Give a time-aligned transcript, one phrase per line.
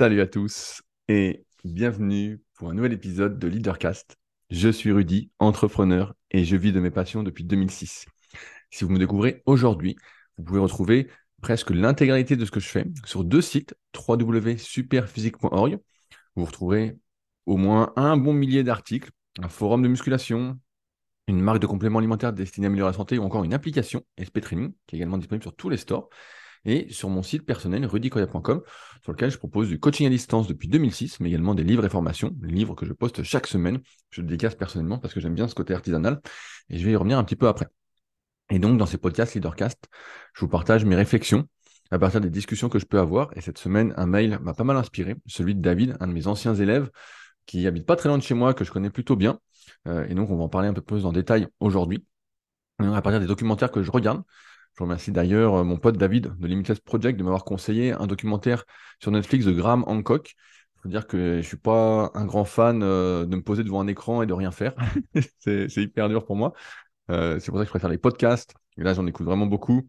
[0.00, 4.16] Salut à tous et bienvenue pour un nouvel épisode de Leadercast.
[4.50, 8.04] Je suis Rudy, entrepreneur et je vis de mes passions depuis 2006.
[8.72, 9.94] Si vous me découvrez aujourd'hui,
[10.36, 11.08] vous pouvez retrouver
[11.42, 15.78] presque l'intégralité de ce que je fais sur deux sites, www.superphysique.org.
[16.34, 16.98] Vous retrouverez
[17.46, 20.58] au moins un bon millier d'articles, un forum de musculation,
[21.28, 24.40] une marque de compléments alimentaires destinée à améliorer la santé ou encore une application SP
[24.40, 26.08] Training qui est également disponible sur tous les stores
[26.64, 28.62] et sur mon site personnel rudykoya.com
[29.02, 31.88] sur lequel je propose du coaching à distance depuis 2006 mais également des livres et
[31.88, 33.80] formations, livres que je poste chaque semaine.
[34.10, 36.20] Je le dédicace personnellement parce que j'aime bien ce côté artisanal
[36.70, 37.66] et je vais y revenir un petit peu après.
[38.50, 39.88] Et donc dans ces podcasts Leadercast,
[40.34, 41.48] je vous partage mes réflexions
[41.90, 44.64] à partir des discussions que je peux avoir et cette semaine un mail m'a pas
[44.64, 46.90] mal inspiré, celui de David, un de mes anciens élèves
[47.46, 49.38] qui habite pas très loin de chez moi que je connais plutôt bien
[49.88, 52.04] euh, et donc, on va en parler un peu plus en détail aujourd'hui.
[52.78, 54.22] À partir des documentaires que je regarde,
[54.76, 58.64] je remercie d'ailleurs euh, mon pote David de Limitless Project de m'avoir conseillé un documentaire
[59.00, 60.34] sur Netflix de Graham Hancock.
[60.76, 63.64] Il faut dire que je ne suis pas un grand fan euh, de me poser
[63.64, 64.74] devant un écran et de rien faire.
[65.38, 66.52] c'est hyper dur pour moi.
[67.08, 68.54] c'est pour ça que je préfère les podcasts.
[68.76, 69.88] Et là, j'en écoute vraiment beaucoup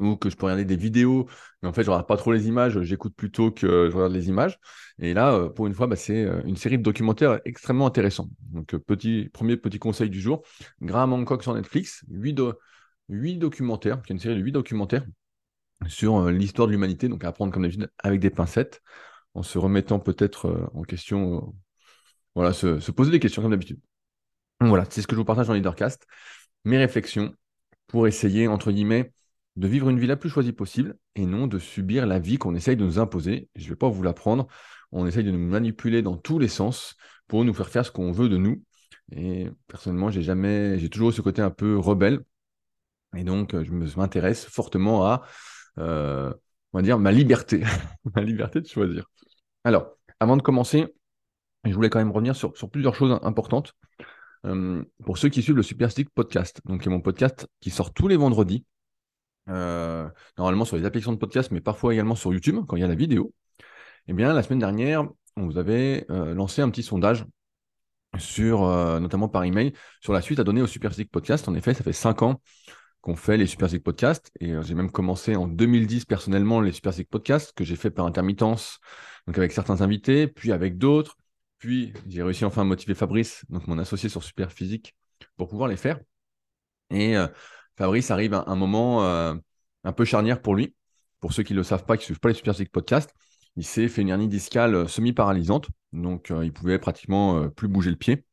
[0.00, 1.28] ou que je peux regarder des vidéos,
[1.62, 4.28] mais en fait, je regarde pas trop les images, j'écoute plutôt que je regarde les
[4.28, 4.58] images.
[4.98, 8.28] Et là, euh, pour une fois, bah, c'est euh, une série de documentaires extrêmement intéressants.
[8.50, 10.42] Donc, euh, petit, premier petit conseil du jour,
[10.82, 12.40] Graham Hancock sur Netflix, 8,
[13.08, 15.04] documentaires, qui est une série de 8 documentaires
[15.88, 18.82] sur l'histoire de l'humanité, donc à apprendre comme d'habitude avec des pincettes,
[19.34, 21.54] en se remettant peut-être en question,
[22.34, 23.80] voilà, se, se, poser des questions comme d'habitude.
[24.60, 26.06] Voilà, c'est ce que je vous partage dans Leadercast,
[26.64, 27.34] mes réflexions
[27.86, 29.12] pour essayer, entre guillemets,
[29.56, 32.54] de vivre une vie la plus choisie possible et non de subir la vie qu'on
[32.54, 33.48] essaye de nous imposer.
[33.54, 34.48] Je ne vais pas vous l'apprendre.
[34.92, 36.96] On essaye de nous manipuler dans tous les sens
[37.28, 38.62] pour nous faire faire ce qu'on veut de nous.
[39.12, 42.20] Et personnellement, j'ai jamais, j'ai toujours eu ce côté un peu rebelle.
[43.16, 45.22] Et donc, je m'intéresse fortement à,
[45.78, 46.32] euh,
[46.72, 47.62] on va dire, ma liberté,
[48.14, 49.04] ma liberté de choisir.
[49.64, 50.86] Alors, avant de commencer,
[51.64, 53.72] je voulais quand même revenir sur, plusieurs choses importantes.
[54.46, 58.08] Euh, pour ceux qui suivent le Super Stick Podcast, donc mon podcast qui sort tous
[58.08, 58.66] les vendredis,
[59.48, 60.08] euh,
[60.38, 62.88] normalement sur les applications de podcast, mais parfois également sur YouTube quand il y a
[62.88, 63.32] la vidéo.
[64.06, 67.24] Eh bien, la semaine dernière, on vous avait euh, lancé un petit sondage
[68.18, 71.48] sur, euh, notamment par email, sur la suite à donner au Super Podcast.
[71.48, 72.40] En effet, ça fait cinq ans
[73.04, 77.52] qu'on fait les Super Podcasts et j'ai même commencé en 2010 personnellement les Super Podcasts
[77.52, 78.80] que j'ai fait par intermittence,
[79.26, 81.18] donc avec certains invités, puis avec d'autres.
[81.58, 84.96] Puis j'ai réussi enfin à motiver Fabrice, donc mon associé sur Super Physique,
[85.36, 86.00] pour pouvoir les faire.
[86.88, 87.14] Et
[87.76, 89.34] Fabrice arrive à un moment euh,
[89.84, 90.74] un peu charnière pour lui.
[91.20, 93.14] Pour ceux qui ne le savent pas, qui ne suivent pas les Super Physique Podcast,
[93.56, 95.68] il s'est fait une hernie discale euh, semi-paralysante.
[95.92, 98.24] Donc, euh, il pouvait pratiquement plus bouger le pied.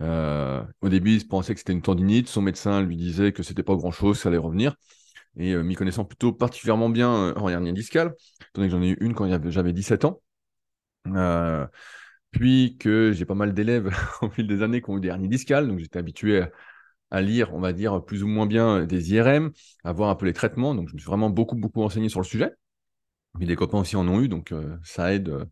[0.00, 2.28] Au début, il pensait que c'était une tendinite.
[2.28, 4.76] Son médecin lui disait que c'était pas grand-chose, ça allait revenir.
[5.36, 8.14] Et m'y connaissant plutôt particulièrement bien en hernie discale,
[8.50, 10.20] étant que j'en ai eu une quand j'avais 17 ans.
[12.30, 13.90] puis que j'ai pas mal d'élèves
[14.22, 16.44] au fil des années qui ont eu des hernies discales, donc j'étais habitué
[17.10, 19.52] à, lire, on va dire, plus ou moins bien des IRM,
[19.84, 20.74] à voir un peu les traitements.
[20.74, 22.52] Donc, je me suis vraiment beaucoup, beaucoup renseigné sur le sujet.
[23.38, 25.44] Mais des copains aussi en ont eu, donc euh, ça aide euh,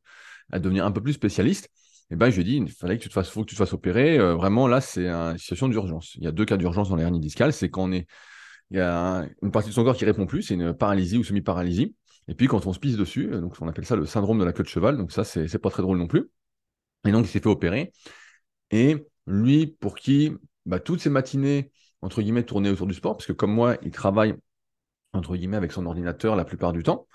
[0.52, 1.70] à devenir un peu plus spécialiste.
[2.10, 3.56] Et ben, je lui ai dit, il fallait que tu te fasses, faut que tu
[3.56, 4.18] te fasses opérer.
[4.18, 6.14] Euh, vraiment, là, c'est une situation d'urgence.
[6.16, 7.52] Il y a deux cas d'urgence dans l'hernie discale.
[7.52, 8.06] C'est quand on est,
[8.70, 11.24] il y a une partie de son corps qui répond plus, c'est une paralysie ou
[11.24, 11.94] semi-paralysie.
[12.28, 14.52] Et puis, quand on se pisse dessus, donc on appelle ça le syndrome de la
[14.52, 14.96] queue de cheval.
[14.96, 16.30] Donc ça, c'est pas très drôle non plus.
[17.06, 17.92] Et donc, il s'est fait opérer.
[18.70, 18.96] Et
[19.26, 20.32] lui, pour qui
[20.66, 21.72] bah, toutes ces matinées,
[22.02, 24.34] entre guillemets, tournées autour du sport, parce que comme moi, il travaille,
[25.16, 27.06] entre guillemets, avec son ordinateur la plupart du temps,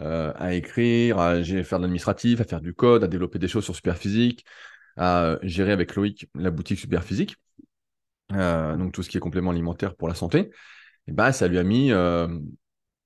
[0.00, 3.64] euh, à écrire, à faire de l'administratif, à faire du code, à développer des choses
[3.64, 4.44] sur Superphysique,
[4.96, 7.36] à gérer avec Loïc la boutique Superphysique,
[8.32, 10.50] euh, donc tout ce qui est complément alimentaire pour la santé,
[11.06, 12.28] et bah, ça lui a mis euh,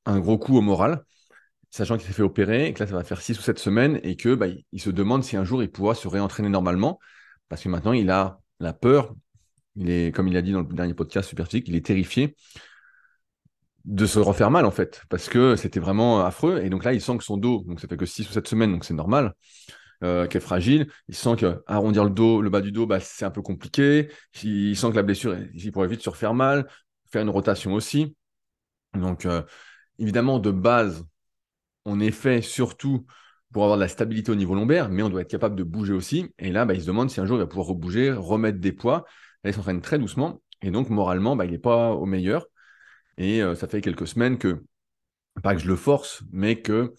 [0.06, 1.04] un gros coup au moral,
[1.70, 4.00] sachant qu'il s'est fait opérer, et que là, ça va faire 6 ou 7 semaines,
[4.02, 6.98] et que bah, il se demande si un jour il pourra se réentraîner normalement,
[7.48, 9.14] parce que maintenant, il a la peur.
[9.76, 12.36] Il est, comme il a dit dans le dernier podcast Super Physique, il est terrifié
[13.84, 16.60] de se refaire mal en fait, parce que c'était vraiment affreux.
[16.62, 18.46] Et donc là, il sent que son dos, donc ça fait que 6 ou 7
[18.46, 19.34] semaines, donc c'est normal,
[20.04, 20.88] euh, est fragile.
[21.08, 24.08] Il sent que arrondir le dos, le bas du dos, bah, c'est un peu compliqué.
[24.42, 26.68] Il sent que la blessure, il pourrait vite se refaire mal,
[27.10, 28.16] faire une rotation aussi.
[28.94, 29.42] Donc euh,
[29.98, 31.04] évidemment, de base,
[31.84, 33.06] on est fait surtout
[33.52, 35.92] pour avoir de la stabilité au niveau lombaire, mais on doit être capable de bouger
[35.92, 36.28] aussi.
[36.38, 38.72] Et là, bah, il se demande si un jour il va pouvoir rebouger, remettre des
[38.72, 39.04] poids.
[39.44, 40.42] Là, il s'entraîne très doucement.
[40.62, 42.46] Et donc, moralement, bah, il n'est pas au meilleur.
[43.18, 44.64] Et euh, ça fait quelques semaines que,
[45.42, 46.94] pas que je le force, mais que.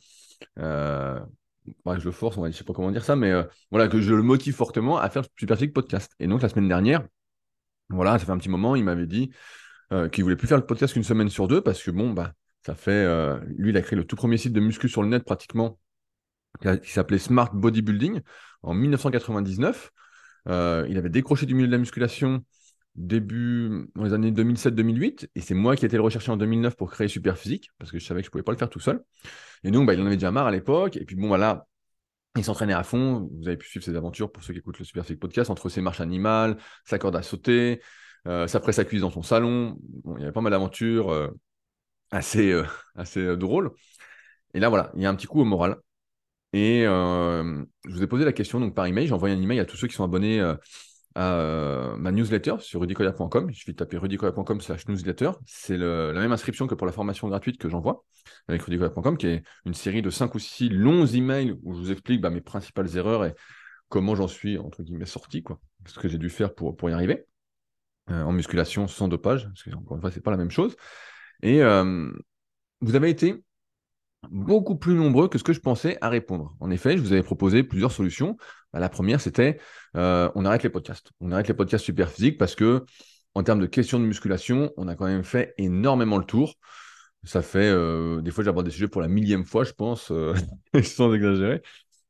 [0.60, 1.20] Euh,
[1.66, 4.14] que je le force, je sais pas comment dire ça, mais euh, voilà, que je
[4.14, 6.12] le motive fortement à faire Super Physique Podcast.
[6.20, 7.08] Et donc, la semaine dernière,
[7.90, 9.32] voilà, ça fait un petit moment, il m'avait dit
[9.94, 12.34] euh, qu'il voulait plus faire le podcast qu'une semaine sur deux parce que, bon, bah,
[12.66, 13.06] ça fait.
[13.48, 15.80] lui, il a créé le tout premier site de muscu sur le net pratiquement
[16.62, 18.22] qui s'appelait Smart Bodybuilding
[18.62, 19.92] en 1999.
[20.50, 22.44] Euh, il avait décroché du milieu de la musculation
[22.96, 26.76] début dans les années 2007-2008 et c'est moi qui ai été le rechercher en 2009
[26.76, 29.04] pour créer Superphysique parce que je savais que je pouvais pas le faire tout seul.
[29.64, 31.68] Et donc bah, il en avait déjà marre à l'époque et puis bon voilà,
[32.38, 33.30] il s'entraînait à fond.
[33.40, 35.82] Vous avez pu suivre ses aventures pour ceux qui écoutent le Superphysique podcast entre ses
[35.82, 37.82] marches animales, sa corde à sauter,
[38.28, 39.78] euh, sa presse à cuisse dans son salon.
[40.04, 41.30] Bon, il y avait pas mal d'aventures euh,
[42.12, 42.64] assez, euh,
[42.96, 43.72] assez drôles.
[44.54, 45.78] Et là voilà, il y a un petit coup au moral.
[46.56, 49.08] Et je vous ai posé la question donc par email.
[49.08, 50.40] J'ai envoyé un email à tous ceux qui sont abonnés
[51.16, 53.50] à euh, ma newsletter sur rudicoya.com.
[53.50, 55.32] Il suffit de taper rudicoya.com slash newsletter.
[55.46, 58.04] C'est la même inscription que pour la formation gratuite que j'envoie
[58.48, 61.92] avec rudicoya.com, qui est une série de 5 ou 6 longs emails où je vous
[61.92, 63.34] explique bah, mes principales erreurs et
[63.90, 65.60] comment j'en suis, entre guillemets, sorti, quoi.
[65.86, 67.26] Ce que j'ai dû faire pour, y arriver.
[68.10, 70.76] Euh, en musculation sans dopage, parce que encore une fois, c'est pas la même chose.
[71.42, 72.12] Et euh,
[72.82, 73.44] vous avez été
[74.30, 76.56] beaucoup plus nombreux que ce que je pensais à répondre.
[76.60, 78.38] En effet, je vous avais proposé plusieurs solutions.
[78.72, 79.60] Bah, la première, c'était
[79.96, 81.12] euh, on arrête les podcasts.
[81.20, 82.86] On arrête les podcasts super physiques parce que
[83.36, 86.56] en termes de questions de musculation, on a quand même fait énormément le tour.
[87.24, 90.34] Ça fait euh, des fois j'aborde des sujets pour la millième fois, je pense, euh,
[90.84, 91.62] sans exagérer.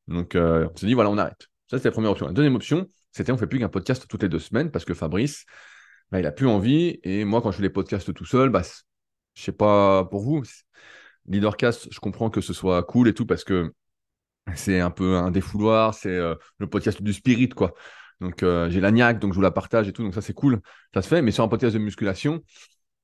[0.07, 1.47] Donc on s'est dit voilà, on arrête.
[1.69, 2.27] Ça c'était la première option.
[2.27, 4.93] La deuxième option, c'était on fait plus qu'un podcast toutes les deux semaines parce que
[4.93, 5.45] Fabrice,
[6.11, 8.63] bah, il a plus envie et moi quand je fais les podcasts tout seul, bah
[9.35, 10.43] je sais pas pour vous,
[11.27, 13.73] Leadercast, je comprends que ce soit cool et tout parce que
[14.55, 17.73] c'est un peu un défouloir, c'est euh, le podcast du spirit, quoi.
[18.19, 20.33] Donc euh, j'ai la niaque, donc je vous la partage et tout, donc ça c'est
[20.33, 20.61] cool,
[20.93, 21.21] ça se fait.
[21.21, 22.43] Mais sur un podcast de musculation,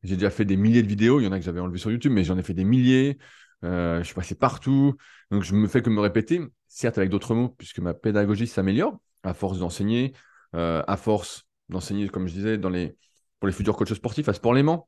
[0.03, 1.91] j'ai déjà fait des milliers de vidéos, il y en a que j'avais enlevé sur
[1.91, 3.17] YouTube, mais j'en ai fait des milliers,
[3.63, 4.95] euh, je suis passé partout,
[5.31, 8.99] donc je me fais que me répéter, certes avec d'autres mots, puisque ma pédagogie s'améliore
[9.23, 10.13] à force d'enseigner,
[10.53, 12.95] à force d'enseigner, comme je disais, dans les,
[13.39, 14.87] pour les futurs coachs sportifs à Sport Léman,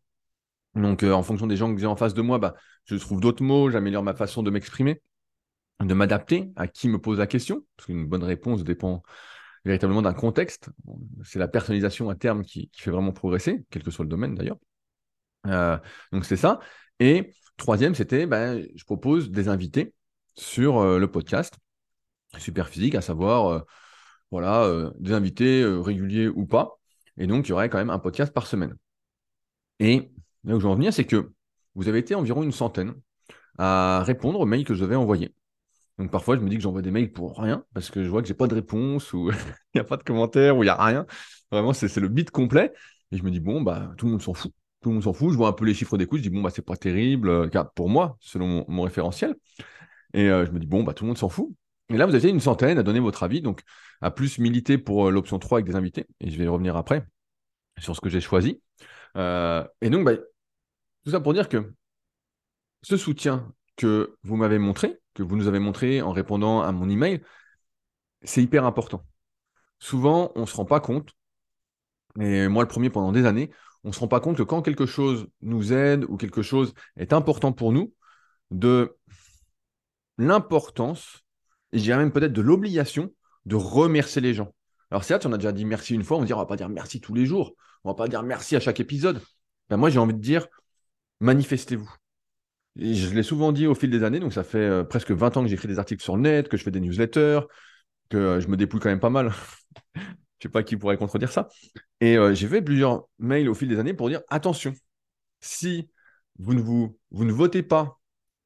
[0.75, 3.19] donc, euh, en fonction des gens que j'ai en face de moi, bah, je trouve
[3.19, 5.01] d'autres mots, j'améliore ma façon de m'exprimer,
[5.81, 9.03] de m'adapter à qui me pose la question, parce qu'une bonne réponse dépend
[9.65, 10.69] véritablement d'un contexte.
[11.23, 14.57] C'est la personnalisation à terme qui, fait vraiment progresser, quel que soit le domaine d'ailleurs.
[15.47, 15.77] Euh,
[16.11, 16.59] donc, c'est ça.
[16.99, 19.93] Et troisième, c'était, bah, je propose des invités
[20.37, 21.55] sur euh, le podcast
[22.37, 23.65] Super Physique, à savoir,
[24.31, 26.79] voilà, des invités réguliers ou pas.
[27.17, 28.73] Et donc, il y aurait quand même un podcast par semaine.
[29.79, 31.31] Et Là où je veux en venir, c'est que
[31.75, 32.93] vous avez été environ une centaine
[33.57, 35.33] à répondre aux mails que je devais envoyer.
[35.97, 38.21] Donc parfois, je me dis que j'envoie des mails pour rien, parce que je vois
[38.21, 39.29] que j'ai pas de réponse, ou
[39.73, 41.05] il n'y a pas de commentaire, ou il n'y a rien.
[41.51, 42.73] Vraiment, c'est le bit complet.
[43.11, 44.51] Et je me dis, bon, bah, tout le monde s'en fout.
[44.81, 45.31] Tout le monde s'en fout.
[45.31, 46.19] Je vois un peu les chiffres d'écoute.
[46.19, 49.35] Je dis, bon, bah, c'est pas terrible, euh, pour moi, selon mon, référentiel.
[50.13, 51.49] Et euh, je me dis, bon, bah, tout le monde s'en fout.
[51.89, 53.61] Et là, vous avez une centaine à donner votre avis, donc
[54.01, 56.07] à plus militer pour euh, l'option 3 avec des invités.
[56.21, 57.05] Et je vais y revenir après
[57.77, 58.61] sur ce que j'ai choisi.
[59.15, 60.13] et donc, bah,
[61.03, 61.73] tout ça pour dire que
[62.81, 66.89] ce soutien que vous m'avez montré, que vous nous avez montré en répondant à mon
[66.89, 67.21] email,
[68.23, 69.05] c'est hyper important.
[69.79, 71.11] Souvent, on ne se rend pas compte,
[72.19, 73.51] et moi le premier pendant des années,
[73.83, 76.73] on ne se rend pas compte que quand quelque chose nous aide ou quelque chose
[76.97, 77.93] est important pour nous,
[78.51, 78.97] de
[80.17, 81.23] l'importance,
[81.71, 83.11] et je dirais même peut-être de l'obligation
[83.45, 84.53] de remercier les gens.
[84.91, 86.57] Alors certes, on a déjà dit merci une fois, on va dire on va pas
[86.57, 89.21] dire merci tous les jours, on va pas dire merci à chaque épisode.
[89.69, 90.47] Ben moi j'ai envie de dire
[91.21, 91.89] manifestez-vous.
[92.75, 95.43] je l'ai souvent dit au fil des années, donc ça fait euh, presque 20 ans
[95.43, 97.41] que j'écris des articles sur le net, que je fais des newsletters,
[98.09, 99.31] que euh, je me dépouille quand même pas mal.
[99.95, 100.01] je
[100.41, 101.47] sais pas qui pourrait contredire ça.
[102.01, 104.73] Et euh, j'ai fait plusieurs mails au fil des années pour dire attention,
[105.39, 105.89] si
[106.39, 107.99] vous ne, vous, vous ne votez pas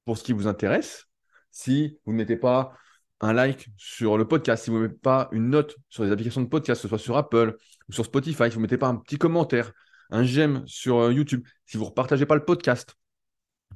[0.03, 1.05] pour ce qui vous intéresse,
[1.51, 2.73] si vous ne mettez pas
[3.21, 6.41] un like sur le podcast, si vous ne mettez pas une note sur les applications
[6.41, 7.55] de podcast, que ce soit sur Apple
[7.87, 9.71] ou sur Spotify, si vous ne mettez pas un petit commentaire,
[10.09, 12.95] un j'aime sur euh, YouTube, si vous ne repartagez pas le podcast,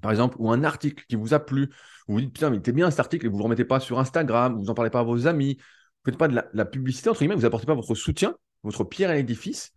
[0.02, 1.70] par exemple, ou un article qui vous a plu,
[2.08, 3.80] vous vous dites putain, mais était bien cet article et vous ne le remettez pas
[3.80, 6.66] sur Instagram, vous n'en parlez pas à vos amis, vous ne faites pas de la,
[6.66, 9.74] publicité, entre guillemets, vous n'apportez pas votre soutien, votre pierre à l'édifice,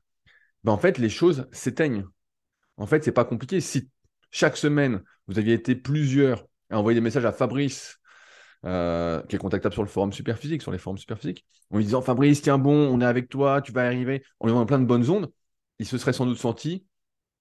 [0.64, 2.04] ben en fait, les choses s'éteignent.
[2.76, 3.60] En fait, c'est pas compliqué.
[3.60, 3.90] Si
[4.30, 7.98] chaque semaine, vous aviez été plusieurs à envoyer des messages à Fabrice,
[8.64, 12.00] euh, qui est contactable sur le forum Superphysique, sur les forums Superphysique, en lui disant
[12.00, 14.84] Fabrice, tiens bon, on est avec toi, tu vas arriver, on lui envoie plein de
[14.84, 15.30] bonnes ondes,
[15.78, 16.86] il se serait sans doute senti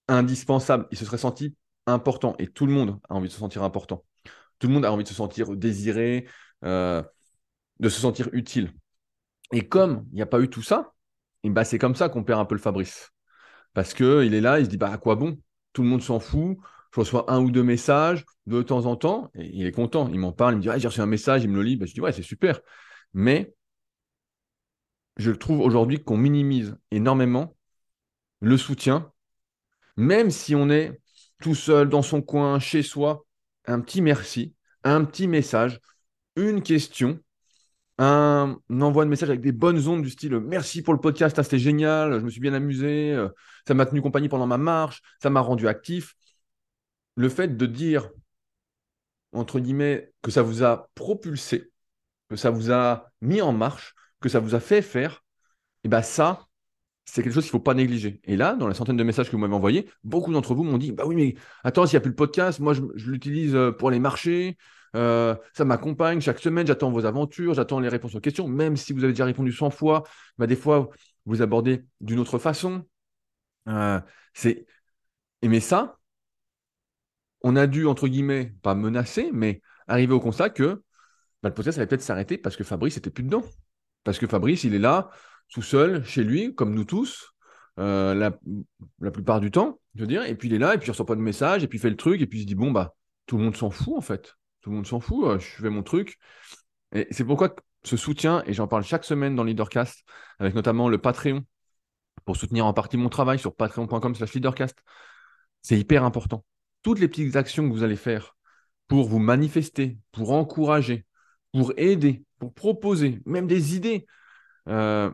[0.08, 1.56] indispensable, il se serait senti
[1.88, 2.36] important.
[2.40, 4.06] Et tout le monde a envie de se sentir important.
[4.60, 6.28] Tout le monde a envie de se sentir désiré,
[6.64, 7.02] euh,
[7.80, 8.74] de se sentir utile.
[9.52, 10.94] Et comme il n'y a pas eu tout ça,
[11.44, 13.12] bah c'est comme ça qu'on perd un peu le Fabrice.
[13.74, 15.40] Parce qu'il est là, il se dit bah, à quoi bon?
[15.74, 16.58] Tout le monde s'en fout.
[16.94, 20.10] Je reçois un ou deux messages de temps en temps, et il est content.
[20.10, 21.78] Il m'en parle, il me dit ah, j'ai reçu un message, il me le lit.
[21.78, 22.60] Bah, je dis ouais, c'est super.
[23.14, 23.56] Mais
[25.18, 27.56] je trouve aujourd'hui qu'on minimise énormément
[28.41, 29.12] le soutien,
[29.98, 31.00] même si on est
[31.41, 33.25] tout seul dans son coin, chez soi,
[33.65, 35.79] un petit merci, un petit message,
[36.36, 37.19] une question,
[37.98, 41.60] un, envoi de message avec des bonnes ondes du style merci pour le podcast, c'était
[41.60, 43.29] génial, je me suis bien amusé, euh,
[43.67, 46.15] ça m'a tenu compagnie pendant ma marche, ça m'a rendu actif.
[47.15, 48.10] Le fait de dire,
[49.33, 51.71] entre guillemets, que ça vous a propulsé,
[52.29, 55.24] que ça vous a mis en marche, que ça vous a fait faire,
[55.83, 56.48] et bien ça,
[57.12, 58.22] c'est quelque chose qu'il ne faut pas négliger.
[58.24, 60.77] Et là, dans la centaine de messages que vous m'avez envoyés, beaucoup d'entre vous m'ont
[60.77, 63.74] dit Bah oui, mais attends, s'il n'y a plus de podcast, moi je, l'utilise euh,
[63.74, 64.58] pour les marchés,
[64.96, 68.94] euh, ça m'accompagne chaque semaine, j'attends vos aventures, j'attends les réponses aux questions, même si
[68.94, 70.03] vous avez déjà répondu 100 fois,
[70.38, 70.89] bah, des fois,
[71.25, 72.86] vous abordez d'une autre façon.
[73.68, 74.00] Euh,
[74.34, 74.65] c'est...
[75.44, 75.98] Mais ça,
[77.41, 80.82] on a dû, entre guillemets, pas menacer, mais arriver au constat que
[81.44, 83.44] bah, le podcast allait peut-être s'arrêter parce que Fabrice n'était plus dedans.
[84.03, 85.10] Parce que Fabrice, il est là,
[85.51, 87.34] tout seul, chez lui, comme nous tous,
[87.79, 90.88] euh, la, plupart du temps, je veux dire, et puis il est là, et puis
[90.88, 92.48] il reçoit pas de message, et puis il fait le truc, et puis il se
[92.48, 94.36] dit, bon, bah, tout le monde s'en fout, en fait.
[94.62, 96.17] Tout le monde s'en fout, euh, je fais mon truc.
[96.93, 100.03] Et c'est pourquoi ce soutien, et j'en parle chaque semaine dans Leadercast,
[100.39, 101.43] avec notamment le Patreon,
[102.25, 104.77] pour soutenir en partie mon travail sur patreon.com slash leadercast,
[105.62, 106.46] c'est hyper important.
[106.84, 108.36] Toutes les petites actions que vous allez faire
[108.88, 111.05] pour vous manifester, pour encourager,
[111.51, 114.05] pour aider, pour proposer, même des idées,
[114.67, 115.12] euh,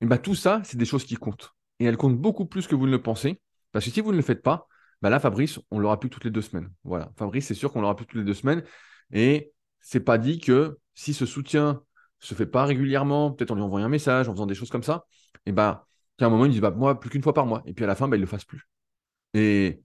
[0.00, 1.54] et bah, tout ça, c'est des choses qui comptent.
[1.78, 3.40] Et elles comptent beaucoup plus que vous ne le pensez.
[3.72, 4.66] Parce que si vous ne le faites pas,
[5.02, 6.70] bah là, Fabrice, on l'aura plus toutes les deux semaines.
[6.84, 7.10] Voilà.
[7.16, 8.62] Fabrice, c'est sûr qu'on l'aura plus toutes les deux semaines.
[9.12, 11.82] Et c'est pas dit que si ce soutien
[12.18, 14.82] se fait pas régulièrement, peut-être en lui envoyant un message, en faisant des choses comme
[14.82, 15.06] ça,
[15.46, 15.86] et bah,
[16.18, 17.62] qu'à un moment, il dit, bah, moi, plus qu'une fois par mois.
[17.66, 18.68] Et puis à la fin, bah, il le fasse plus.
[19.32, 19.82] Et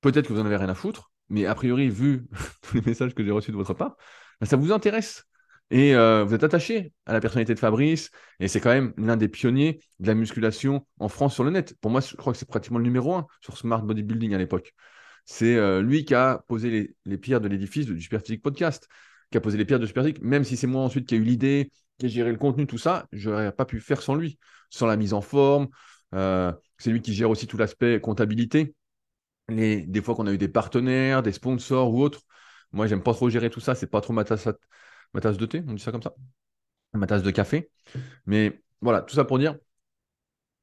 [0.00, 2.26] peut-être que vous en avez rien à foutre, mais a priori, vu
[2.62, 3.96] tous les messages que j'ai reçus de votre part,
[4.42, 5.26] ça vous intéresse.
[5.70, 9.16] Et euh, vous êtes attaché à la personnalité de Fabrice, et c'est quand même l'un
[9.16, 11.74] des pionniers de la musculation en France sur le net.
[11.80, 14.74] Pour moi, je crois que c'est pratiquement le numéro un sur Smart Bodybuilding à l'époque.
[15.24, 18.88] C'est euh, lui qui a posé les, pierres de l'édifice du Superphysique Podcast,
[19.30, 21.24] qui a posé les pierres de Superphysique, même si c'est moi ensuite qui ai eu
[21.24, 24.38] l'idée, qui a géré le contenu, tout ça, je n'aurais pas pu faire sans lui,
[24.70, 25.68] sans la mise en forme.
[26.14, 28.74] Euh, c'est lui qui gère aussi tout l'aspect comptabilité.
[29.48, 32.20] Les, des fois qu'on a eu des partenaires, des sponsors ou autres.
[32.72, 34.48] Moi, j'aime pas trop gérer tout ça, c'est pas trop ma tasse,
[35.14, 36.14] ma tasse de thé, on dit ça comme ça,
[36.92, 37.70] ma tasse de café.
[38.26, 39.56] Mais voilà, tout ça pour dire,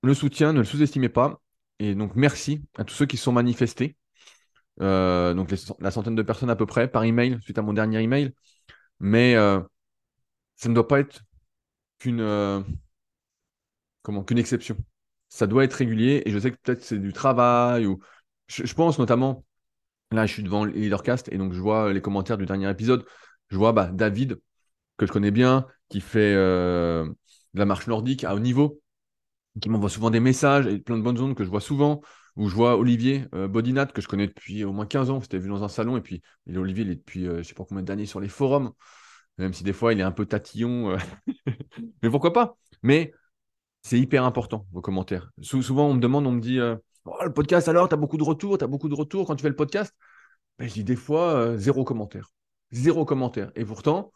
[0.03, 1.41] le soutien, ne le sous-estimez pas.
[1.79, 3.97] Et donc, merci à tous ceux qui se sont manifestés.
[4.81, 8.01] Euh, donc, la centaine de personnes à peu près par email, suite à mon dernier
[8.01, 8.33] email.
[8.99, 9.61] Mais euh,
[10.55, 11.21] ça ne doit pas être
[11.99, 12.61] qu'une euh,
[14.27, 14.77] qu'une exception.
[15.29, 16.23] Ça doit être régulier.
[16.25, 17.85] Et je sais que peut-être c'est du travail.
[17.85, 17.99] ou
[18.47, 19.45] je, je, pense notamment,
[20.11, 23.05] là, je suis devant Leadercast et donc je vois les commentaires du dernier épisode
[23.51, 24.39] je vois bah, David,
[24.97, 27.05] que je connais bien, qui fait euh,
[27.53, 28.81] de la marche nordique à haut niveau,
[29.61, 32.01] qui m'envoie souvent des messages et plein de bonnes ondes que je vois souvent.
[32.37, 35.19] Ou je vois Olivier euh, Bodinat, que je connais depuis au moins 15 ans.
[35.19, 35.97] C'était vu dans un salon.
[35.97, 38.29] Et puis, Olivier, il est depuis euh, je ne sais pas combien d'années sur les
[38.29, 38.71] forums.
[39.37, 40.97] Même si des fois, il est un peu tatillon.
[42.01, 42.57] Mais pourquoi pas?
[42.83, 43.13] Mais
[43.81, 45.31] c'est hyper important, vos commentaires.
[45.41, 48.23] souvent, on me demande, on me dit oh, le podcast, alors, tu as beaucoup de
[48.23, 49.93] retours, tu as beaucoup de retours quand tu fais le podcast?
[50.59, 52.29] Ben, je dis des fois, zéro commentaire.
[52.71, 53.51] Zéro commentaire.
[53.55, 54.11] Et pourtant,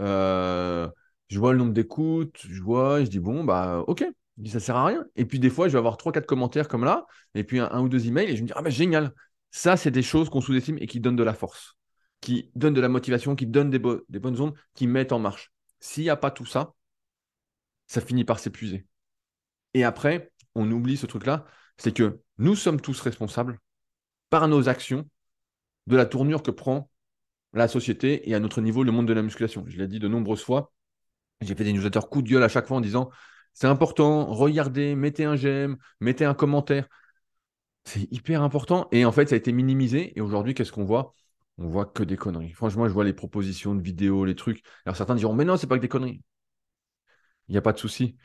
[0.00, 0.88] euh,
[1.28, 4.04] je vois le nombre d'écoutes, je vois, je dis bon, bah ok,
[4.38, 5.04] je dis ça sert à rien.
[5.16, 7.80] Et puis des fois, je vais avoir trois, quatre commentaires comme là, et puis un,
[7.80, 9.12] ou deux emails, et je me dis ah bah génial.
[9.50, 11.76] Ça, c'est des choses qu'on sous-estime et qui donnent de la force,
[12.20, 15.52] qui donnent de la motivation, qui donnent des, des bonnes ondes, qui mettent en marche.
[15.78, 16.74] S'il n'y a pas tout ça,
[17.86, 18.86] ça finit par s'épuiser.
[19.74, 21.44] Et après, on oublie ce truc-là,
[21.76, 23.58] c'est que nous sommes tous responsables
[24.30, 25.08] par nos actions
[25.86, 26.90] de la tournure que prend
[27.54, 29.64] la société et à notre niveau le monde de la musculation.
[29.68, 30.72] Je l'ai dit de nombreuses fois.
[31.40, 33.10] J'ai fait des newsletters coup de gueule à chaque fois en disant
[33.52, 36.88] c'est important, regardez, mettez un j'aime, mettez un commentaire.
[37.84, 38.88] C'est hyper important.
[38.92, 40.12] Et en fait, ça a été minimisé.
[40.16, 41.14] Et aujourd'hui, qu'est-ce qu'on voit?
[41.58, 42.52] On voit que des conneries.
[42.52, 44.62] Franchement, je vois les propositions de vidéos, les trucs.
[44.86, 46.22] Alors certains diront mais non, c'est pas que des conneries.
[47.48, 48.16] Il n'y a pas de souci.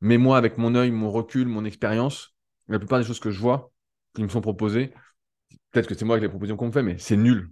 [0.00, 2.34] Mais moi, avec mon œil, mon recul, mon expérience,
[2.68, 3.72] la plupart des choses que je vois,
[4.14, 4.92] qui me sont proposées,
[5.72, 7.50] peut-être que c'est moi avec les propositions qu'on me fait, mais c'est nul.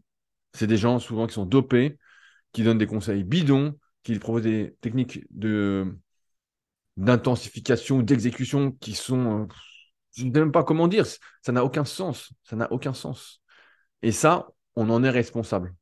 [0.54, 1.98] C'est des gens souvent qui sont dopés,
[2.52, 5.96] qui donnent des conseils bidons, qui proposent des techniques de
[6.96, 9.46] d'intensification ou d'exécution qui sont euh,
[10.16, 11.06] je ne sais même pas comment dire,
[11.42, 13.42] ça n'a aucun sens, ça n'a aucun sens.
[14.02, 15.74] Et ça, on en est responsable.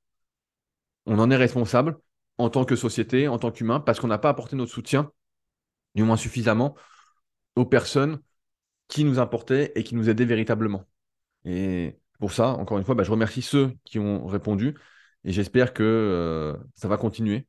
[1.06, 1.98] On en est responsable
[2.38, 5.12] en tant que société, en tant qu'humain, parce qu'on n'a pas apporté notre soutien,
[5.94, 6.76] du moins suffisamment,
[7.56, 8.20] aux personnes
[8.88, 10.86] qui nous importaient et qui nous aidaient véritablement.
[11.44, 14.76] Et pour ça, encore une fois, bah, je remercie ceux qui ont répondu
[15.24, 17.48] et j'espère que euh, ça va continuer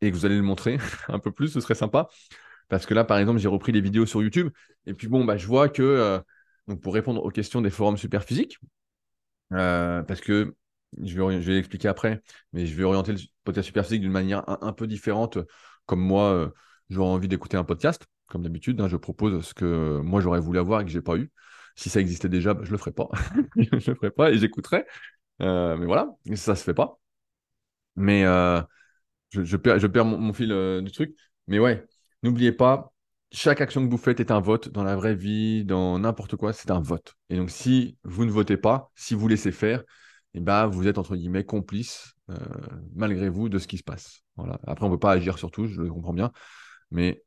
[0.00, 2.08] et que vous allez le montrer un peu plus, ce serait sympa.
[2.70, 4.48] Parce que là, par exemple, j'ai repris les vidéos sur YouTube
[4.86, 6.20] et puis bon, bah, je vois que, euh,
[6.76, 8.58] pour répondre aux questions des forums super physiques,
[9.52, 10.56] euh, parce que
[11.02, 12.22] je vais, je l'expliquer après,
[12.54, 15.36] mais je vais orienter le podcast super physique d'une manière un, peu différente.
[15.84, 16.50] Comme moi,
[16.88, 20.58] j'aurais envie d'écouter un podcast, comme d'habitude, hein, je propose ce que moi j'aurais voulu
[20.58, 21.30] avoir et que j'ai pas eu.
[21.78, 23.08] Si ça existait déjà, bah, je le ferais pas.
[23.56, 24.86] je le ferais pas et j'écouterais.
[25.40, 26.98] Euh, mais voilà, ça se fait pas.
[27.94, 28.60] Mais euh,
[29.30, 30.48] je, perds, mon, fil
[30.82, 31.16] du truc.
[31.46, 31.86] Mais ouais,
[32.22, 32.92] n'oubliez pas,
[33.30, 36.52] chaque action que vous faites est un vote dans la vraie vie, dans n'importe quoi,
[36.52, 37.14] c'est un vote.
[37.28, 39.84] Et donc, si vous ne votez pas, si vous laissez faire,
[40.34, 42.36] eh ben, vous êtes entre guillemets complice, euh,
[42.94, 44.22] malgré vous, de ce qui se passe.
[44.66, 46.32] Après, on ne peut pas agir sur tout, je le comprends bien.
[46.90, 47.22] Mais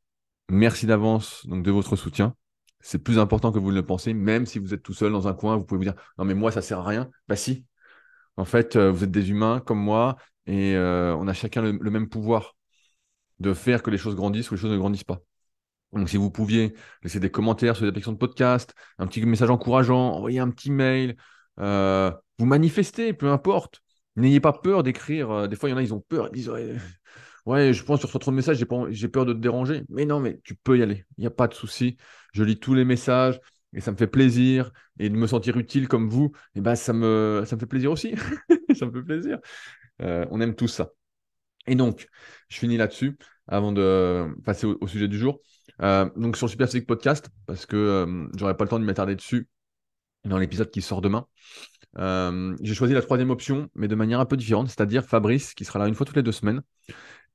[0.48, 2.36] merci d'avance de votre soutien.
[2.82, 5.28] C'est plus important que vous ne le pensez, même si vous êtes tout seul dans
[5.28, 7.10] un coin, vous pouvez vous dire Non, mais moi, ça ne sert à rien.
[7.28, 7.66] Bah, si.
[8.36, 11.90] En fait, euh, vous êtes des humains comme moi et euh, on a chacun le
[11.90, 12.56] même pouvoir
[13.40, 15.20] de faire que les choses grandissent ou les choses ne grandissent pas.
[15.92, 19.50] Donc, si vous pouviez laisser des commentaires sur les applications de podcast, un petit message
[19.50, 21.16] encourageant, envoyer un petit mail,
[21.60, 23.80] euh, vous manifester, peu importe.
[24.16, 25.48] N'ayez pas peur d'écrire.
[25.48, 26.28] Des fois, il y en a, ils ont peur.
[26.32, 26.50] Ils disent
[27.46, 28.58] ouais, je pense sur trop de messages,
[28.90, 29.84] j'ai, peur de te déranger.
[29.88, 31.04] Mais non, mais tu peux y aller.
[31.16, 31.96] Il n'y a pas de souci.
[32.32, 33.40] Je lis tous les messages
[33.74, 34.72] et ça me fait plaisir.
[34.98, 37.66] Et de me sentir utile comme vous, et eh ben, ça, me, ça me fait
[37.66, 38.14] plaisir aussi.
[38.78, 39.38] ça me fait plaisir.
[40.02, 40.90] Euh, on aime tout ça.
[41.66, 42.08] Et donc,
[42.48, 45.40] je finis là-dessus avant de passer au, sujet du jour.
[45.80, 48.84] Euh, donc, sur le Super Physique Podcast, parce que euh, j'aurais pas le temps de
[48.84, 49.48] m'attarder dessus
[50.24, 51.26] dans l'épisode qui sort demain.
[51.98, 55.64] Euh, j'ai choisi la troisième option, mais de manière un peu différente, c'est-à-dire Fabrice, qui
[55.64, 56.62] sera là une fois toutes les deux semaines,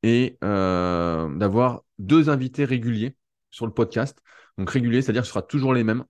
[0.03, 3.15] et d'avoir deux invités réguliers
[3.51, 4.21] sur le podcast.
[4.57, 6.03] Donc, réguliers, c'est-à-dire que ce sera toujours les mêmes.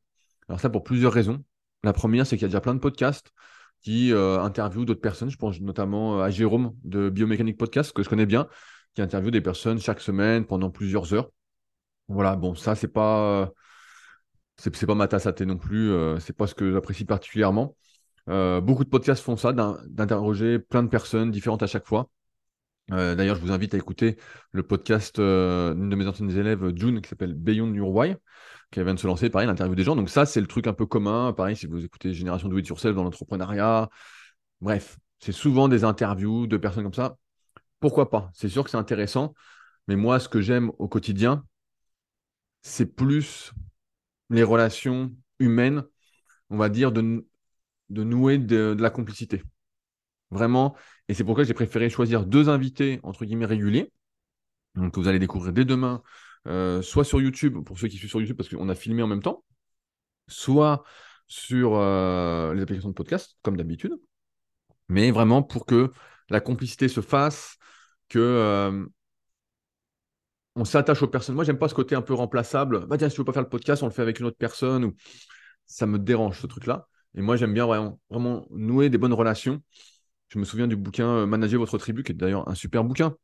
[0.48, 1.44] Alors, ça pour plusieurs raisons.
[1.84, 3.32] La première, c'est qu'il y a déjà plein de podcasts
[3.82, 5.29] qui euh, interviewe d'autres personnes.
[5.29, 8.48] Je pense notamment euh, à Jérôme de Biomécanique Podcast, que je connais bien,
[8.94, 11.29] qui interviewe des personnes chaque semaine pendant plusieurs heures.
[12.08, 13.51] Voilà, bon, ça, c'est pas.
[14.58, 17.75] C'est pas ma tasse à thé non plus, euh, c'est pas ce que j'apprécie particulièrement.
[18.27, 22.10] beaucoup de podcasts font ça, d'interroger plein de personnes différentes à chaque fois.
[22.89, 24.17] D'ailleurs, je vous invite à écouter
[24.51, 28.15] le podcast d'une de mes anciennes élèves, June, qui s'appelle Beyond Why,
[28.71, 29.95] qui vient de se lancer, pareil, l'interview des gens.
[29.95, 31.34] Donc ça, c'est le truc un peu commun.
[31.34, 33.89] Pareil, si vous écoutez Génération Do It Yourself dans l'entrepreneuriat.
[34.62, 37.17] Bref, c'est souvent des interviews de personnes comme ça.
[37.80, 38.32] Pourquoi pas?
[38.34, 39.34] C'est sûr que c'est intéressant.
[39.88, 41.45] Mais moi, ce que j'aime au quotidien,
[42.62, 43.54] c'est plus
[44.30, 45.84] les relations humaines,
[46.50, 47.23] on va dire, de,
[47.89, 49.43] nouer de la complicité.
[50.32, 50.76] Vraiment.
[51.08, 53.92] Et c'est pourquoi j'ai préféré choisir deux invités, entre guillemets, réguliers.
[54.76, 56.04] Donc, que vous allez découvrir dès demain
[56.48, 59.08] euh, soit sur YouTube, pour ceux qui suivent sur YouTube, parce qu'on a filmé en
[59.08, 59.44] même temps,
[60.28, 60.84] soit
[61.28, 63.94] sur euh, les applications de podcast, comme d'habitude,
[64.88, 65.92] mais vraiment pour que
[66.30, 67.58] la complicité se fasse,
[68.10, 68.86] que euh,
[70.56, 71.36] on s'attache aux personnes.
[71.36, 72.88] Moi, j'aime pas ce côté un peu remplaçable.
[72.88, 74.38] Bah tiens, si tu veux pas faire le podcast, on le fait avec une autre
[74.38, 74.86] personne.
[74.86, 74.96] Ou...
[75.66, 76.88] Ça me dérange ce truc-là.
[77.16, 79.62] Et moi, j'aime bien vraiment, vraiment nouer des bonnes relations.
[80.30, 83.16] Je me souviens du bouquin Manager votre tribu, qui est d'ailleurs un super bouquin.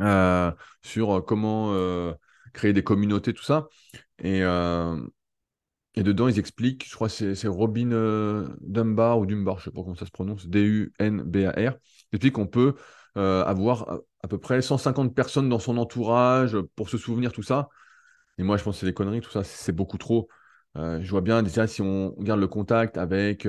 [0.00, 0.50] Euh,
[0.82, 2.14] sur euh, comment euh,
[2.52, 3.68] créer des communautés, tout ça.
[4.18, 4.42] Et,
[5.96, 7.90] dedans, ils expliquent, je crois que c'est Robin
[8.60, 11.74] Dunbar ou Dunbar, je ne sais pas comment ça se prononce, D-U-N-B-A-R.
[12.12, 12.74] Il explique qu'on peut
[13.14, 17.68] avoir à, peu près 150 personnes dans son entourage pour se souvenir, tout ça.
[18.38, 20.28] Et moi, je pense que c'est des conneries, tout ça, c'est beaucoup trop.
[20.76, 23.46] je vois bien déjà si on garde le contact avec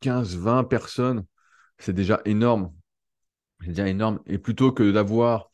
[0.00, 1.24] 15-20 personnes,
[1.78, 2.72] c'est déjà énorme.
[3.60, 4.20] C'est déjà énorme.
[4.26, 5.50] Et plutôt que d'avoir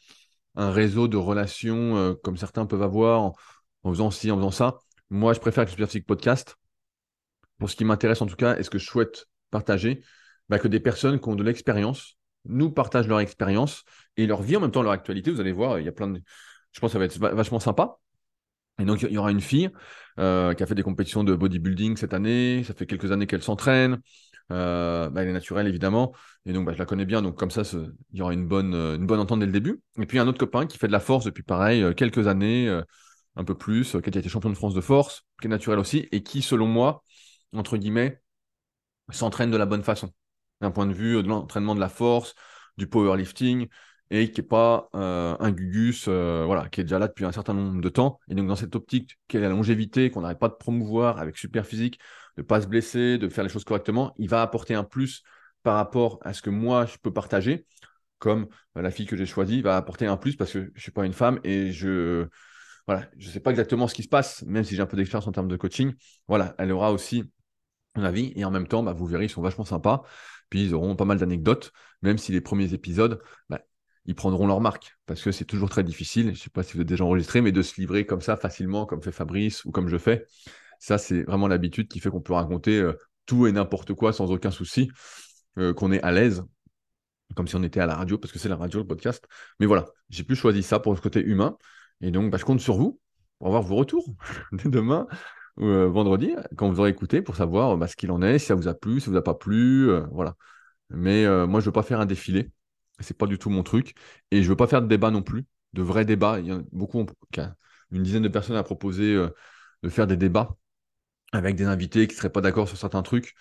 [0.55, 3.35] un réseau de relations euh, comme certains peuvent avoir en,
[3.85, 4.79] faisant ci, en faisant ça.
[5.11, 6.57] Moi, je préfère que le Podcast,
[7.59, 10.03] pour ce qui m'intéresse en tout cas, et ce que je souhaite partager,
[10.49, 13.85] bah, que des personnes qui ont de l'expérience nous partagent leur expérience
[14.17, 15.31] et leur vie en même temps, leur actualité.
[15.31, 16.21] Vous allez voir, il y a plein de.
[16.73, 17.99] Je pense que ça va être vachement sympa.
[18.79, 19.71] Et donc, il y aura une fille
[20.19, 22.65] euh, qui a fait des compétitions de bodybuilding cette année.
[22.65, 24.01] Ça fait quelques années qu'elle s'entraîne.
[24.53, 26.13] Euh, bah, elle est naturelle, évidemment.
[26.45, 27.23] Et donc, bah, je la connais bien.
[27.23, 27.63] Donc, comme ça,
[28.13, 29.81] il y aura une bonne, euh, une bonne entente dès le début.
[29.99, 32.69] Et puis, un autre copain qui fait de la force depuis, pareil, euh, quelques années,
[33.37, 36.09] un peu plus, qui a été champion de France de force, qui est naturel aussi,
[36.13, 37.03] et qui, selon moi,
[37.55, 38.21] entre guillemets,
[39.11, 40.11] s'entraîne de la bonne façon.
[40.61, 42.35] D'un point de vue de l'entraînement de la force,
[42.77, 43.69] du powerlifting,
[44.11, 47.81] et qui n'est pas un gugus, voilà, qui est déjà là depuis un certain nombre
[47.81, 48.19] de temps.
[48.29, 51.39] Et donc, dans cette optique, quelle est la longévité, qu'on n'arrête pas de promouvoir avec
[51.39, 51.99] super physique,
[52.37, 55.23] de ne pas se blesser, de faire les choses correctement, il va apporter un plus
[55.63, 57.67] par rapport à ce que moi je peux partager,
[58.19, 60.93] comme la fille que j'ai choisie va apporter un plus parce que je ne suis
[60.93, 62.29] pas une femme et je
[62.87, 65.27] voilà, je sais pas exactement ce qui se passe, même si j'ai un peu d'expérience
[65.29, 65.95] en termes de coaching.
[66.27, 67.25] Voilà, elle aura aussi
[67.95, 70.03] un avis et en même temps, bah, vous verrez, ils sont vachement sympas.
[70.51, 73.61] Puis ils auront pas mal d'anecdotes, même si les premiers épisodes, bah,
[74.05, 76.27] ils prendront leur marque parce que c'est toujours très difficile.
[76.27, 78.37] Je ne sais pas si vous êtes déjà enregistré, mais de se livrer comme ça
[78.37, 80.27] facilement, comme fait Fabrice ou comme je fais,
[80.83, 84.33] ça, c'est vraiment l'habitude qui fait qu'on peut raconter euh, tout et n'importe quoi sans
[84.33, 84.91] aucun souci.
[85.77, 86.43] qu'on est à l'aise,
[87.37, 89.25] comme si on était à la radio, parce que c'est la radio, le podcast.
[89.61, 91.57] Mais voilà, j'ai plus choisi ça pour ce côté humain.
[92.01, 92.99] Et donc, bah, je compte sur vous
[93.39, 94.05] pour avoir vos retours
[94.53, 95.07] dès demain
[95.57, 98.55] ou vendredi, quand vous aurez écouté, pour savoir bah, ce qu'il en est, si ça
[98.57, 99.89] vous a plu, si ça vous a pas plu.
[100.11, 100.35] voilà.
[100.91, 102.51] Mais moi, je veux pas faire un défilé.
[102.99, 103.95] C'est pas du tout mon truc.
[104.33, 106.41] Et je veux pas faire de débat non plus, de vrais débats.
[106.41, 107.07] Il y a beaucoup,
[107.93, 109.15] une dizaine de personnes à proposer
[109.83, 110.57] de faire des débats
[111.33, 113.35] avec des invités qui ne seraient pas d'accord sur certains trucs.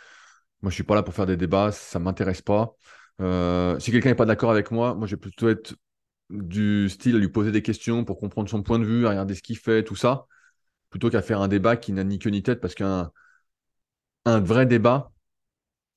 [0.61, 2.75] Moi, je ne suis pas là pour faire des débats, ça ne m'intéresse pas.
[3.19, 5.75] Euh, si quelqu'un n'est pas d'accord avec moi, moi, je vais plutôt être
[6.29, 9.35] du style à lui poser des questions pour comprendre son point de vue, à regarder
[9.35, 10.27] ce qu'il fait, tout ça,
[10.89, 13.11] plutôt qu'à faire un débat qui n'a ni queue ni tête, parce qu'un
[14.25, 15.11] un vrai débat,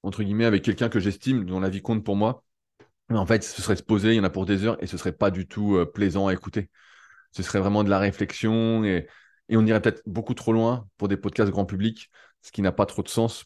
[0.03, 2.45] entre guillemets, avec quelqu'un que j'estime, dont la vie compte pour moi,
[3.11, 4.97] en fait, ce serait se poser, il y en a pour des heures, et ce
[4.97, 6.71] serait pas du tout euh, plaisant à écouter.
[7.33, 9.09] Ce serait vraiment de la réflexion, et
[9.49, 12.11] et on irait peut-être beaucoup trop loin pour des podcasts grand public,
[12.43, 13.45] ce qui n'a pas trop de sens,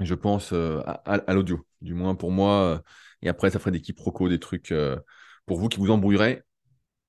[0.00, 1.66] je pense, euh, à, l'audio.
[1.80, 2.62] Du moins pour moi.
[2.62, 2.78] Euh,
[3.22, 4.98] et après, ça ferait des quiproquos, des trucs euh,
[5.46, 6.44] pour vous qui vous embrouilleraient.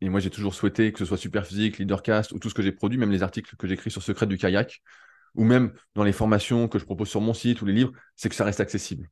[0.01, 2.71] Et moi, j'ai toujours souhaité que ce soit Superphysique, Leadercast ou tout ce que j'ai
[2.71, 4.81] produit, même les articles que j'écris sur Secret du kayak,
[5.35, 8.29] ou même dans les formations que je propose sur mon site ou les livres, c'est
[8.29, 9.09] que ça reste accessible.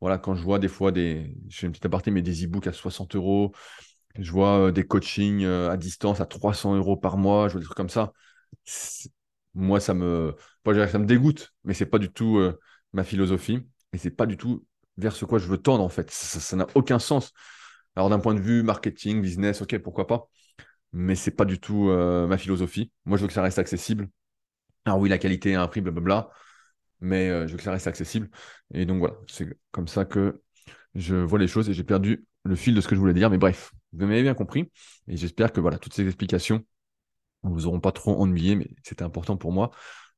[0.00, 2.66] Voilà, quand je vois des fois des, je fais une petite aparté, mais des e-books
[2.68, 3.52] à 60 euros,
[4.18, 7.76] je vois des coachings à distance à 300 euros par mois, je vois des trucs
[7.76, 8.12] comme ça
[9.54, 10.34] moi, ça me,
[10.64, 12.58] ça me dégoûte, mais c'est pas du tout euh,
[12.92, 13.60] ma philosophie
[13.92, 14.64] et c'est pas du tout
[14.96, 16.10] vers ce quoi je veux tendre en fait.
[16.10, 17.32] Ça n'a aucun sens.
[17.96, 20.28] Alors d'un point de vue marketing, business, ok, pourquoi pas,
[20.92, 22.92] mais c'est pas du tout euh, ma philosophie.
[23.06, 24.08] Moi, je veux que ça reste accessible.
[24.84, 26.30] Alors oui, la qualité a un prix, blablabla,
[27.00, 28.30] mais euh, je veux que ça reste accessible.
[28.74, 30.42] Et donc voilà, c'est comme ça que
[30.94, 33.30] je vois les choses et j'ai perdu le fil de ce que je voulais dire.
[33.30, 34.70] Mais bref, vous m'avez bien compris
[35.08, 36.64] et j'espère que voilà, toutes ces explications
[37.44, 39.70] ne vous auront pas trop ennuyé, mais c'était important pour moi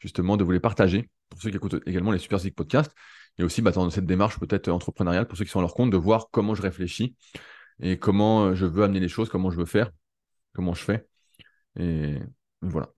[0.02, 1.11] justement de vous les partager.
[1.28, 2.92] Pour ceux qui écoutent également les Super Zik Podcasts,
[3.38, 5.90] et aussi bah, dans cette démarche peut-être entrepreneuriale, pour ceux qui sont à leur compte,
[5.90, 7.16] de voir comment je réfléchis
[7.80, 9.90] et comment euh, je veux amener les choses, comment je veux faire,
[10.52, 11.06] comment je fais.
[11.78, 12.18] Et
[12.61, 12.90] voilà.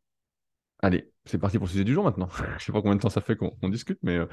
[0.80, 2.28] Allez, c'est parti pour le sujet du jour maintenant.
[2.36, 4.26] je ne sais pas combien de temps ça fait qu'on discute, mais euh,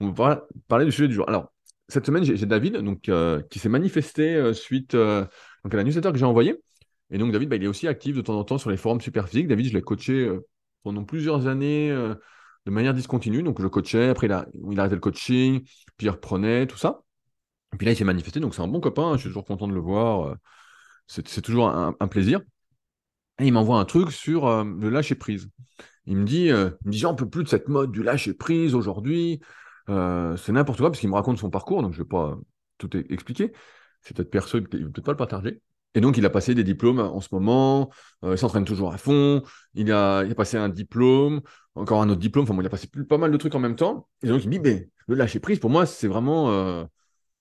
[0.00, 1.28] on va parler du sujet du jour.
[1.28, 1.52] Alors,
[1.88, 5.28] cette semaine, j'ai David donc, euh, qui s'est manifesté suite à
[5.70, 6.62] la newsletter que j'ai envoyée.
[7.12, 9.00] Et donc, David, bah, il est aussi actif de temps en temps sur les forums
[9.00, 9.46] Superphysique.
[9.46, 10.40] David, je l'ai coaché euh,
[10.82, 12.14] pendant plusieurs années euh,
[12.66, 13.42] de manière discontinue.
[13.42, 14.08] Donc, je coachais.
[14.08, 14.46] Après, il a,
[14.78, 15.60] arrêté le coaching.
[15.98, 17.02] Puis, il reprenait, tout ça.
[17.74, 18.40] Et puis là, il s'est manifesté.
[18.40, 19.12] Donc, c'est un bon copain.
[19.16, 20.28] Je suis toujours content de le voir.
[20.28, 20.34] Euh,
[21.06, 22.40] c'est toujours un, plaisir.
[23.38, 25.50] Et il m'envoie un truc sur le lâcher prise.
[26.06, 28.74] Il me dit, il me dit, j'en peux plus de cette mode du lâcher prise
[28.74, 29.40] aujourd'hui.
[29.88, 31.82] c'est n'importe quoi parce qu'il me raconte son parcours.
[31.82, 32.38] Donc, je ne vais pas
[32.78, 33.52] tout expliquer.
[34.00, 35.60] C'est peut-être perso, il ne veut peut-être pas le partager.
[35.94, 37.90] Et donc, il a passé des diplômes en ce moment,
[38.24, 39.42] euh, il s'entraîne toujours à fond,
[39.74, 41.42] il a, passé un diplôme,
[41.74, 43.76] encore un autre diplôme, enfin, bon, il a passé pas mal de trucs en même
[43.76, 44.08] temps.
[44.22, 46.50] Et donc, il me dit, mais le lâcher prise, pour moi, c'est vraiment.
[46.50, 46.84] Euh,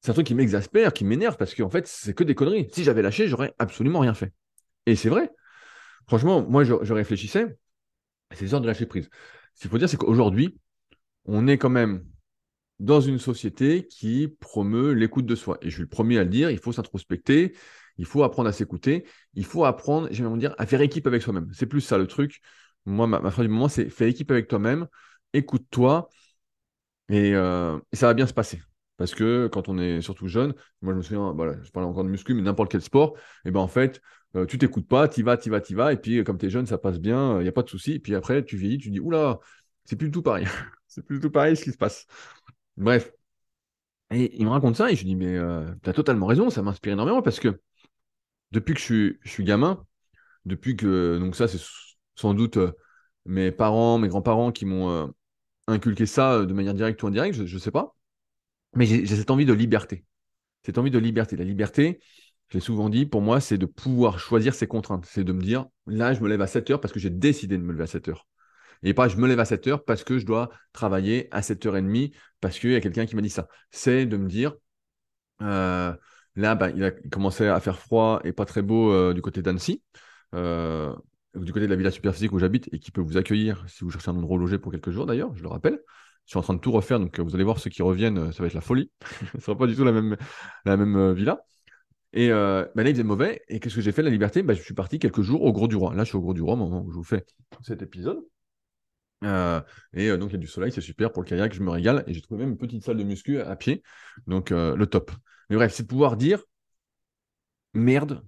[0.02, 2.68] c'est un truc qui m'exaspère, qui m'énerve, parce qu'en fait, c'est que des conneries.
[2.72, 4.34] Si j'avais lâché, j'aurais absolument rien fait.
[4.88, 5.32] Et c'est vrai.
[6.08, 7.56] Franchement, moi, je, réfléchissais
[8.32, 9.10] à ces heures de lâcher prise.
[9.56, 10.58] Ce qu'il faut dire, c'est qu'aujourd'hui,
[11.26, 12.04] on est quand même
[12.80, 15.60] dans une société qui promeut l'écoute de soi.
[15.62, 17.54] Et je suis le premier à le dire, il faut s'introspecter,
[17.98, 19.06] il faut apprendre à s'écouter.
[19.34, 21.50] Il faut apprendre, j'aimerais dire, à faire équipe avec soi-même.
[21.54, 22.42] C'est plus ça le truc.
[22.86, 24.88] Moi, ma, phrase du moment, c'est fais équipe avec toi-même,
[25.34, 26.10] écoute-toi
[27.12, 28.62] euh, et, ça va bien se passer.
[28.98, 32.04] Parce que quand on est surtout jeune, moi je me souviens, voilà, je parle encore
[32.04, 34.02] de muscu, mais n'importe quel sport, et eh ben en fait,
[34.36, 36.50] euh, tu t'écoutes pas, tu vas, tu vas, tu vas, et puis comme tu es
[36.50, 37.94] jeune, ça passe bien, il n'y a pas de souci.
[37.94, 39.40] Et puis après, tu vieillis, tu dis, oula,
[39.86, 40.46] c'est plus du tout pareil.
[40.88, 42.06] c'est plus du tout pareil ce qui se passe.
[42.78, 43.12] Bref.
[44.12, 46.62] Et il me raconte ça, et je dis, mais euh, tu as totalement raison, ça
[46.62, 47.60] m'inspire énormément parce que
[48.52, 49.86] depuis que je suis, gamin,
[50.46, 51.60] depuis que, donc ça, c'est
[52.16, 52.72] sans doute euh,
[53.26, 55.08] mes parents, mes grands-parents qui m'ont euh,
[55.68, 57.96] inculqué ça euh, de manière directe ou indirecte, je ne sais pas.
[58.76, 60.06] Mais j'ai cette envie de liberté.
[60.66, 61.36] Cette envie de liberté.
[61.36, 62.00] La liberté,
[62.50, 65.06] je l'ai souvent dit, pour moi, c'est de pouvoir choisir ses contraintes.
[65.06, 67.58] C'est de me dire, là, je me lève à 7 heures parce que j'ai décidé
[67.58, 68.28] de me lever à 7 heures.
[68.84, 72.14] Et pas, je me lève à 7 heures parce que je dois travailler à 7h30
[72.40, 73.48] parce qu'il y a quelqu'un qui m'a dit ça.
[73.72, 74.56] C'est de me dire,
[76.42, 79.44] Là, bah, il a commencé à faire froid et pas très beau euh, du côté
[79.44, 79.84] d'Annecy,
[80.34, 80.92] euh,
[81.36, 83.92] du côté de la Villa Superphysique où j'habite et qui peut vous accueillir si vous
[83.92, 85.80] cherchez un endroit logé pour quelques jours d'ailleurs, je le rappelle.
[86.26, 88.32] Je suis en train de tout refaire, donc euh, vous allez voir ceux qui reviennent,
[88.32, 88.92] ça va être la folie.
[89.34, 90.18] Ce ne sera pas du tout la même,
[90.66, 91.42] la même villa.
[92.14, 93.42] Et bah, là, il faisait mauvais.
[93.48, 94.42] Et qu'est-ce que j'ai fait, la liberté?
[94.44, 95.94] Bah, Je suis parti quelques jours au Gros du Roi.
[95.96, 97.26] Là, je suis au Gros du Roi, au moment où je vous fais
[97.62, 98.20] cet épisode.
[99.24, 102.04] et donc, il y a du soleil, c'est super pour le kayak, je me régale.
[102.08, 103.84] Et j'ai trouvé même une petite salle de muscu à pied.
[104.28, 105.12] Donc, le top.
[105.52, 106.46] Mais bref, c'est pouvoir dire
[107.74, 108.26] merde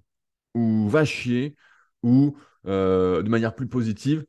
[0.53, 1.55] ou va chier
[2.03, 4.25] ou euh, de manière plus positive,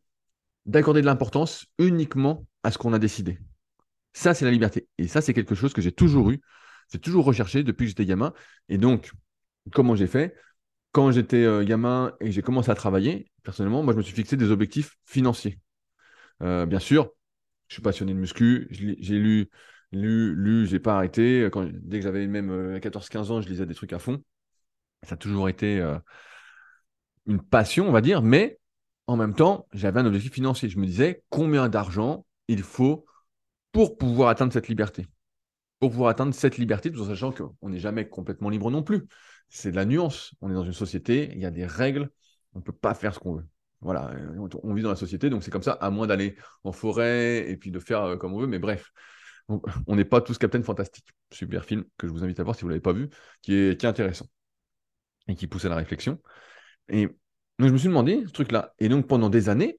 [0.64, 3.40] d'accorder de l'importance uniquement à ce qu'on a décidé.
[4.12, 4.86] Ça, c'est la liberté.
[4.98, 6.40] Et ça, c'est quelque chose que j'ai toujours eu.
[6.92, 8.32] J'ai toujours recherché depuis que j'étais gamin.
[8.68, 9.10] Et donc,
[9.72, 10.36] comment j'ai fait?
[10.92, 14.36] Quand j'étais euh, gamin et j'ai commencé à travailler, personnellement, moi, je me suis fixé
[14.36, 15.58] des objectifs financiers.
[16.44, 17.10] Euh, bien sûr,
[17.66, 18.68] je suis passionné de muscu.
[18.70, 19.50] J'ai lu,
[19.94, 21.48] lu, lu, j'ai pas arrêté.
[21.72, 24.22] Dès que j'avais même 14-15 ans, je lisais des trucs à fond.
[25.02, 25.82] Ça a toujours été
[27.26, 28.58] une passion, on va dire, mais
[29.06, 30.68] en même temps, j'avais un objectif financier.
[30.68, 33.04] Je me disais combien d'argent il faut
[33.72, 35.06] pour pouvoir atteindre cette liberté?
[35.80, 39.06] Pour pouvoir atteindre cette liberté, tout en sachant qu'on n'est jamais complètement libre non plus.
[39.48, 40.34] C'est de la nuance.
[40.40, 42.10] On est dans une société, il y a des règles,
[42.54, 43.46] on ne peut pas faire ce qu'on veut.
[43.80, 44.12] Voilà,
[44.62, 47.56] on vit dans la société, donc c'est comme ça, à moins d'aller en forêt et
[47.58, 48.90] puis de faire euh, comme on veut, mais bref,
[49.86, 51.06] on n'est pas tous Captain Fantastique.
[51.30, 53.08] Super film que je vous invite à voir si vous ne l'avez pas vu,
[53.42, 54.26] qui est, intéressant
[55.28, 56.20] et qui pousse à la réflexion.
[56.88, 58.74] Et donc, je me suis demandé ce truc-là.
[58.78, 59.78] Et donc, pendant des années,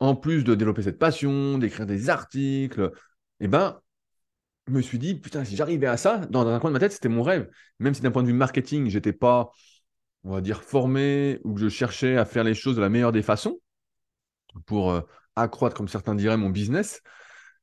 [0.00, 2.92] en plus de développer cette passion, d'écrire des articles,
[3.40, 3.80] eh ben,
[4.66, 6.92] je me suis dit, putain, si j'arrivais à ça, dans un coin de ma tête,
[6.92, 7.48] c'était mon rêve.
[7.78, 9.50] Même si d'un point de vue marketing, j'étais pas,
[10.24, 13.12] on va dire, formé ou que je cherchais à faire les choses de la meilleure
[13.12, 13.60] des façons
[14.66, 15.00] pour euh,
[15.36, 17.02] accroître, comme certains diraient, mon business.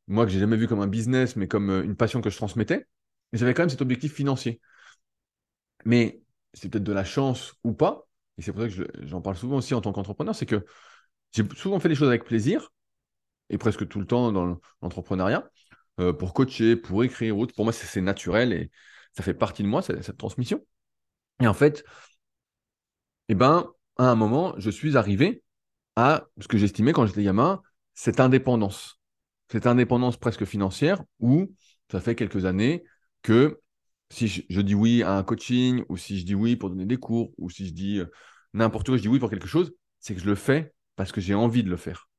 [0.07, 2.37] Moi, que j'ai jamais vu comme un business, mais comme euh, une passion que je
[2.37, 2.85] transmettais.
[3.33, 4.61] J'avais quand même cet objectif financier.
[5.85, 6.21] Mais
[6.53, 9.57] c'est peut-être de la chance ou pas, et c'est pour ça que j'en parle souvent
[9.57, 10.65] aussi en tant qu'entrepreneur, c'est que
[11.31, 12.71] j'ai souvent fait les choses avec plaisir,
[13.49, 15.49] et presque tout le temps dans l'entrepreneuriat,
[15.99, 18.71] euh, pour coacher, pour écrire, pour moi c'est naturel et
[19.13, 20.65] ça fait partie de moi, cette, transmission.
[21.41, 21.83] Et en fait,
[23.29, 25.43] eh ben, à un moment, je suis arrivé
[25.95, 27.61] à ce que j'estimais quand j'étais gamin,
[27.93, 28.99] cette indépendance.
[29.55, 31.49] Cette indépendance presque financière où
[31.89, 32.83] ça fait quelques années
[33.21, 33.61] que
[34.09, 36.97] si je, dis oui à un coaching, ou si je dis oui pour donner des
[36.97, 38.05] cours, ou si je dis euh,
[38.53, 41.21] n'importe où, je dis oui pour quelque chose, c'est que je le fais parce que
[41.21, 42.09] j'ai envie de le faire.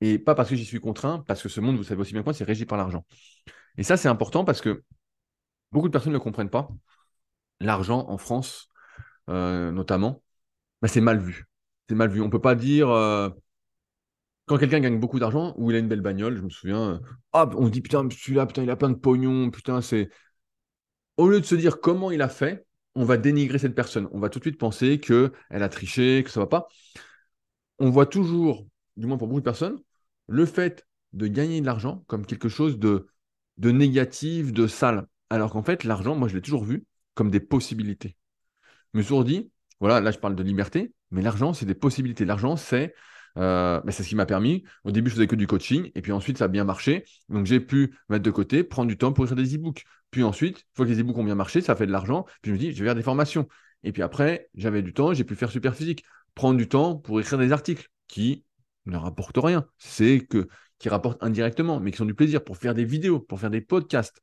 [0.00, 2.22] Et pas parce que j'y suis contraint, parce que ce monde, vous savez aussi bien
[2.22, 3.06] que moi, c'est régi par l'argent.
[3.78, 4.82] Et ça, c'est important parce que
[5.70, 6.68] beaucoup de personnes ne comprennent pas.
[7.60, 8.70] L'argent en France,
[9.30, 10.20] euh, notamment,
[10.82, 11.46] bah, c'est mal vu.
[11.88, 12.22] C'est mal vu.
[12.22, 12.90] On ne peut pas dire.
[12.90, 13.30] Euh,
[14.46, 17.00] quand quelqu'un gagne beaucoup d'argent ou il a une belle bagnole, je me souviens,
[17.32, 20.08] ah, on se dit putain, celui-là, putain, il a plein de pognon, putain, c'est
[21.16, 24.08] au lieu de se dire comment il a fait, on va dénigrer cette personne.
[24.12, 26.68] On va tout de suite penser qu'elle a triché, que ça ne va pas.
[27.78, 29.80] On voit toujours, du moins pour beaucoup de personnes,
[30.28, 33.06] le fait de gagner de l'argent comme quelque chose de,
[33.58, 35.06] de négatif, de sale.
[35.30, 38.16] Alors qu'en fait, l'argent, moi, je l'ai toujours vu comme des possibilités.
[38.92, 41.74] Je me suis toujours dit, voilà, là, je parle de liberté, mais l'argent, c'est des
[41.74, 42.24] possibilités.
[42.24, 42.94] L'argent, c'est
[43.36, 44.64] euh, c'est ce qui m'a permis.
[44.84, 47.04] Au début, je faisais que du coaching, et puis ensuite, ça a bien marché.
[47.28, 49.84] Donc, j'ai pu mettre de côté, prendre du temps pour écrire des e-books.
[50.10, 52.24] Puis ensuite, une fois que les e-books ont bien marché, ça fait de l'argent.
[52.42, 53.48] Puis je me dis, je vais faire des formations.
[53.82, 56.04] Et puis après, j'avais du temps, j'ai pu faire super physique.
[56.34, 58.44] Prendre du temps pour écrire des articles qui
[58.86, 59.66] ne rapportent rien.
[59.78, 63.40] C'est que qui rapportent indirectement, mais qui sont du plaisir pour faire des vidéos, pour
[63.40, 64.20] faire des podcasts,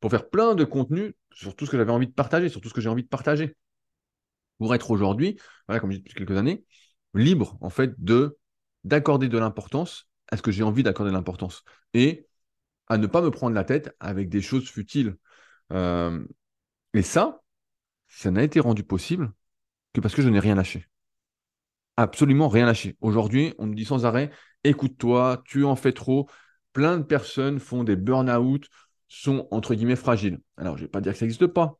[0.00, 2.68] pour faire plein de contenus sur tout ce que j'avais envie de partager, sur tout
[2.68, 3.56] ce que j'ai envie de partager.
[4.58, 6.64] Pour être aujourd'hui, voilà, comme je dis depuis quelques années,
[7.14, 8.38] libre en fait de
[8.86, 12.26] d'accorder de l'importance à ce que j'ai envie d'accorder de l'importance et
[12.88, 15.16] à ne pas me prendre la tête avec des choses futiles.
[15.72, 16.24] Euh,
[16.94, 17.42] et ça,
[18.08, 19.32] ça n'a été rendu possible
[19.92, 20.86] que parce que je n'ai rien lâché.
[21.96, 22.96] Absolument rien lâché.
[23.00, 24.30] Aujourd'hui, on me dit sans arrêt,
[24.64, 26.28] écoute-toi, tu en fais trop.
[26.72, 28.68] Plein de personnes font des burn-out,
[29.08, 30.40] sont entre guillemets fragiles.
[30.56, 31.78] Alors, je ne vais pas dire que ça n'existe pas,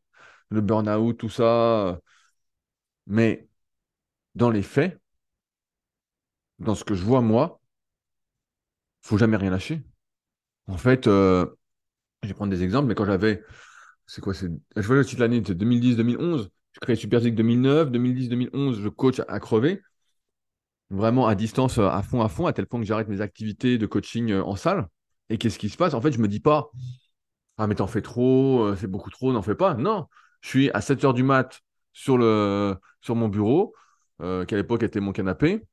[0.50, 2.00] le burn-out, tout ça.
[3.06, 3.48] Mais
[4.34, 5.00] dans les faits,
[6.58, 7.60] dans ce que je vois moi,
[9.02, 9.82] faut jamais rien lâcher.
[10.68, 11.46] En fait, euh,
[12.22, 13.44] je vais prendre des exemples, mais quand j'avais,
[14.06, 16.50] c'est quoi, c'est, je vois le titre de l'année, c'est 2010-2011.
[16.72, 19.82] Je crée Super 2009, 2010-2011, je coach à crever,
[20.90, 23.86] vraiment à distance, à fond, à fond, à tel point que j'arrête mes activités de
[23.86, 24.88] coaching euh, en salle.
[25.28, 25.94] Et qu'est-ce qui se passe?
[25.94, 26.70] En fait, je me dis pas,
[27.58, 29.74] ah mais t'en fais trop, euh, c'est beaucoup trop, n'en fais pas.
[29.74, 30.06] Non,
[30.42, 31.60] je suis à 7 heures du mat
[31.92, 33.74] sur mon bureau,
[34.20, 35.66] qui à l'époque était mon canapé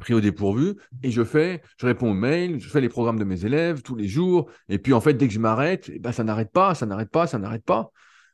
[0.00, 3.24] pris au dépourvu et je fais, je réponds aux mails, je fais les programmes de
[3.24, 4.50] mes élèves tous les jours.
[4.68, 7.10] Et puis en fait, dès que je m'arrête, eh ben, ça n'arrête pas, ça n'arrête
[7.10, 7.90] pas, ça n'arrête pas.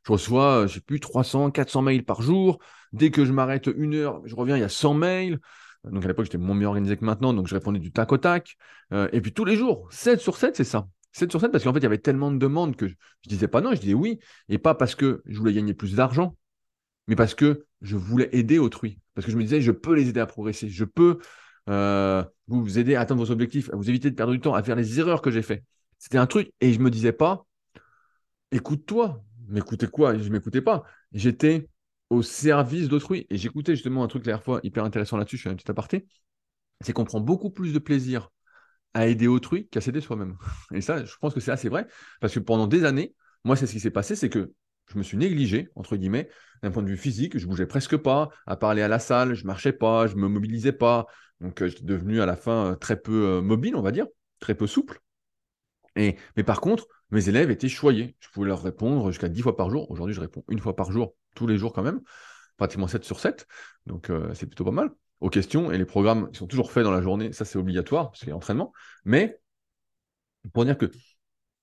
[0.06, 2.58] Je reçois, je sais plus, 300, 400 mails par jour.
[2.92, 5.38] Dès que je m'arrête une heure, je reviens, il y a 100 mails.
[5.84, 8.18] Donc à l'époque, j'étais moins mieux organisé que maintenant, donc je répondais du tac au
[8.18, 8.56] tac.
[8.92, 10.88] Euh, et puis tous les jours, 7 sur 7, c'est ça.
[11.12, 12.94] 7 sur 7 parce qu'en fait, il y avait tellement de demandes que je,
[13.24, 14.18] je disais pas non, je disais oui.
[14.48, 16.36] Et pas parce que je voulais gagner plus d'argent,
[17.06, 19.00] mais parce que je voulais aider autrui.
[19.14, 21.18] Parce que je me disais, je peux les aider à progresser, je peux
[21.70, 24.54] euh, vous vous aider à atteindre vos objectifs, à vous éviter de perdre du temps,
[24.54, 25.64] à faire les erreurs que j'ai fait.
[25.98, 27.46] C'était un truc et je me disais pas,
[28.52, 29.22] écoute-toi.
[29.48, 30.16] M'écoutez quoi?
[30.16, 30.84] Je m'écoutais pas.
[31.12, 31.68] J'étais
[32.08, 33.26] au service d'autrui.
[33.30, 35.70] Et j'écoutais justement un truc la dernière fois hyper intéressant là-dessus, je fais un petit
[35.70, 36.06] aparté.
[36.82, 38.30] C'est qu'on prend beaucoup plus de plaisir
[38.94, 40.36] à aider autrui qu'à s'aider soi-même.
[40.74, 41.86] Et ça, je pense que c'est assez vrai.
[42.20, 44.52] Parce que pendant des années, Moi, c'est ce qui s'est passé, c'est que
[44.92, 46.28] je me suis négligé, entre guillemets,
[46.62, 47.38] d'un point de vue physique.
[47.38, 50.72] Je bougeais presque pas, à parler à la salle, je marchais pas, je me mobilisais
[50.72, 51.06] pas.
[51.40, 54.06] Donc, j'étais devenu à la fin très peu mobile, on va dire,
[54.40, 55.00] très peu souple.
[55.96, 58.16] Et, mais par contre, mes élèves étaient choyés.
[58.20, 59.90] Je pouvais leur répondre jusqu'à 10 fois par jour.
[59.90, 62.00] Aujourd'hui, je réponds une fois par jour, tous les jours quand même,
[62.56, 63.46] pratiquement 7 sur 7.
[63.86, 64.90] Donc, c'est plutôt pas mal.
[65.20, 68.20] Aux questions, et les programmes sont toujours faits dans la journée, ça c'est obligatoire, parce
[68.20, 68.34] qu'il.
[69.04, 69.38] Mais
[70.54, 70.90] pour dire que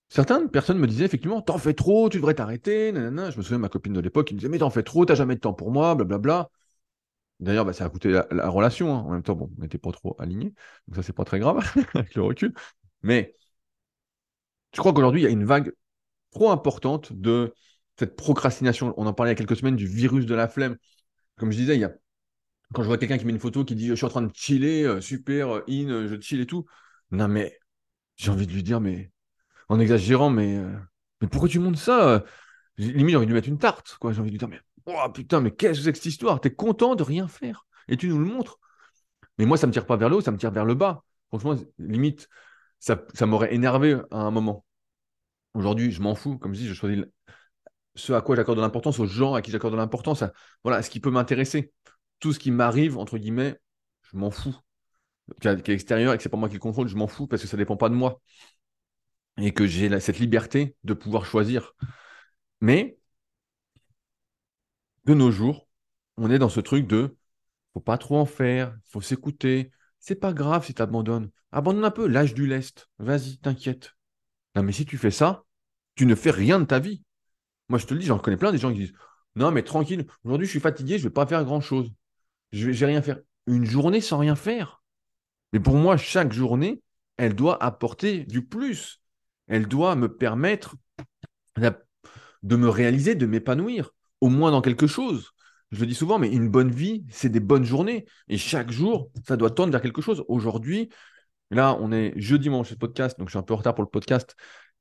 [0.09, 2.91] certaines personnes me disaient effectivement, t'en fais trop, tu devrais t'arrêter.
[2.93, 5.15] Je me souviens, ma copine de l'époque, qui me disait, mais t'en fais trop, t'as
[5.15, 6.49] jamais de temps pour moi, blablabla.
[7.39, 8.93] D'ailleurs, bah, ça a coûté la, relation.
[8.95, 8.99] Hein.
[8.99, 10.53] En même temps, bon, on n'était pas trop alignés.
[10.87, 11.59] Donc ça, c'est pas très grave
[11.93, 12.53] avec le recul.
[13.03, 13.35] Mais
[14.73, 15.71] je crois qu'aujourd'hui, il y a une vague
[16.31, 17.53] trop importante de
[17.97, 18.93] cette procrastination.
[18.97, 20.77] On en parlait il y a quelques semaines du virus de la flemme.
[21.37, 21.93] Comme je disais, il y a...
[22.73, 24.31] quand je vois quelqu'un qui met une photo qui dit Je suis en train de
[24.33, 26.65] chiller, euh, super, euh, in, euh, je chill et tout.
[27.11, 27.57] Non, mais
[28.17, 29.11] j'ai envie de lui dire, mais
[29.69, 30.59] en exagérant, mais,
[31.21, 32.23] mais pourquoi tu montes ça
[32.77, 33.97] Limite, j'ai envie de lui mettre une tarte.
[34.01, 36.41] J'ai envie de lui dire, mais oh, putain, mais qu'est-ce que c'est que cette histoire?
[36.41, 38.59] T'es content de rien faire et tu nous le montres.
[39.37, 41.03] Mais moi, ça me tire pas vers le haut, ça me tire vers le bas.
[41.29, 42.29] Franchement, limite,
[42.79, 44.65] ça, m'aurait énervé à un moment.
[45.53, 46.37] Aujourd'hui, je m'en fous.
[46.37, 47.05] Comme je dis, je choisis
[47.95, 50.23] ce à quoi j'accorde de l'importance, aux gens à qui j'accorde de l'importance,
[50.63, 51.73] voilà, ce qui peut m'intéresser.
[52.19, 53.59] Tout ce qui m'arrive, entre guillemets,
[54.01, 54.55] je m'en fous.
[55.41, 57.41] Qui est extérieur et que c'est pas moi qui le contrôle, je m'en fous parce
[57.41, 58.21] que ça dépend pas de moi.
[59.37, 61.73] Et que j'ai cette liberté de pouvoir choisir.
[62.61, 62.97] Mais,
[65.07, 65.67] de nos jours,
[66.17, 67.15] on est dans ce truc de
[67.73, 71.29] faut pas trop en faire, faut s'écouter, c'est pas grave si tu abandonnes.
[71.51, 72.89] Abandonne un peu, lâche du lest.
[72.99, 73.95] Vas-y, t'inquiète.
[74.55, 75.45] Non, mais si tu fais ça,
[75.95, 77.03] tu ne fais rien de ta vie.
[77.69, 78.93] Moi, je te le dis, j'en connais plein des gens qui disent
[79.35, 81.91] Non, mais tranquille, aujourd'hui, je suis fatigué, je ne vais pas faire grand-chose.
[82.51, 83.19] Je vais rien faire.
[83.45, 84.81] Une journée sans rien faire.
[85.53, 86.81] Mais pour moi, chaque journée,
[87.15, 89.01] elle doit apporter du plus.
[89.47, 90.75] Elle doit me permettre
[92.43, 95.33] de me réaliser, de m'épanouir, au moins dans quelque chose
[95.71, 98.05] je le dis souvent, mais une bonne vie, c'est des bonnes journées.
[98.29, 100.23] Et chaque jour, ça doit tendre vers quelque chose.
[100.27, 100.89] Aujourd'hui,
[101.51, 103.89] là, on est jeudi, mon podcast, donc je suis un peu en retard pour le
[103.89, 104.35] podcast.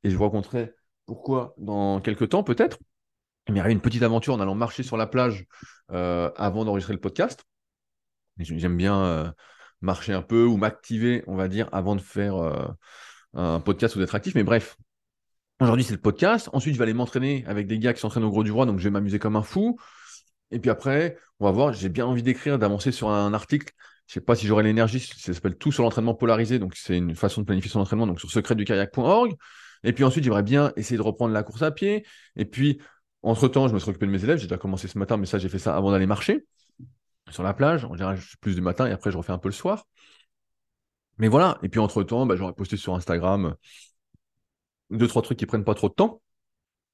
[0.05, 0.75] Et je vous raconterai
[1.07, 2.79] pourquoi dans quelques temps, peut-être.
[3.49, 5.47] Il y avait une petite aventure en allant marcher sur la plage
[5.93, 7.45] euh, avant d'enregistrer le podcast.
[8.39, 9.31] J'aime bien euh,
[9.81, 12.67] marcher un peu ou m'activer, on va dire, avant de faire euh,
[13.35, 14.35] un podcast ou d'être actif.
[14.35, 14.77] Mais bref,
[15.61, 16.51] aujourd'hui, c'est le podcast.
[16.53, 18.79] Ensuite, je vais aller m'entraîner avec des gars qui s'entraînent au gros du roi, donc
[18.79, 19.79] je vais m'amuser comme un fou.
[20.51, 23.73] Et puis après, on va voir, j'ai bien envie d'écrire, d'avancer sur un article.
[24.07, 27.17] Je sais pas si j'aurai l'énergie, ça s'appelle Tout sur l'entraînement polarisé, donc c'est une
[27.17, 29.35] façon de planifier son entraînement, donc sur secretdukayak.org.
[29.83, 32.07] Et puis ensuite, j'aimerais bien essayer de reprendre la course à pied.
[32.37, 32.81] Et puis,
[33.23, 35.39] entre-temps, je me suis occupé de mes élèves, j'ai déjà commencé ce matin, mais ça,
[35.39, 36.47] j'ai fait ça avant d'aller marcher
[37.31, 37.85] sur la plage.
[37.85, 39.85] En général, je suis plus du matin et après, je refais un peu le soir.
[41.19, 43.57] Mais voilà, et puis entre-temps, bah, j'aurais posté sur Instagram
[44.91, 46.23] deux, trois trucs qui prennent pas trop de temps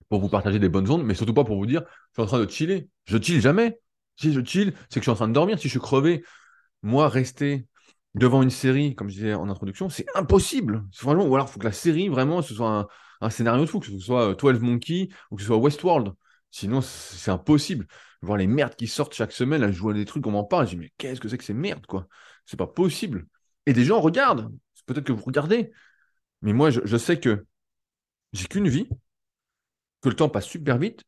[0.09, 2.27] pour vous partager des bonnes ondes, mais surtout pas pour vous dire, je suis en
[2.27, 2.89] train de chiller.
[3.07, 3.81] Je chill jamais.
[4.17, 5.59] Si je chill, c'est que je suis en train de dormir.
[5.59, 6.23] Si je suis crevé,
[6.83, 7.67] moi, rester
[8.15, 10.85] devant une série, comme je disais en introduction, c'est impossible.
[10.93, 12.89] Franchement, ou alors, il faut que la série, vraiment, ce soit
[13.23, 16.13] un, scénario de fou, que ce soit 12 euh, Monkey ou que ce soit Westworld.
[16.51, 17.87] Sinon, c'est impossible.
[18.21, 20.67] Voir les merdes qui sortent chaque semaine, là, je vois des trucs, on m'en parle,
[20.67, 22.07] je dis, mais qu'est-ce que c'est que ces merdes, quoi?
[22.45, 23.27] C'est pas possible.
[23.67, 24.53] Et des gens regardent.
[24.87, 25.73] Peut-être que vous regardez.
[26.43, 27.47] Mais moi, je sais que
[28.33, 28.89] j'ai qu'une vie
[30.01, 31.05] que le temps passe super vite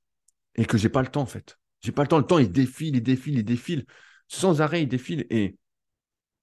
[0.54, 1.58] et que j'ai pas le temps en fait.
[1.84, 2.18] J'ai pas le temps.
[2.18, 3.84] Le temps, il défile, il défile, il défile.
[4.28, 5.26] Sans arrêt, il défile.
[5.28, 5.58] Et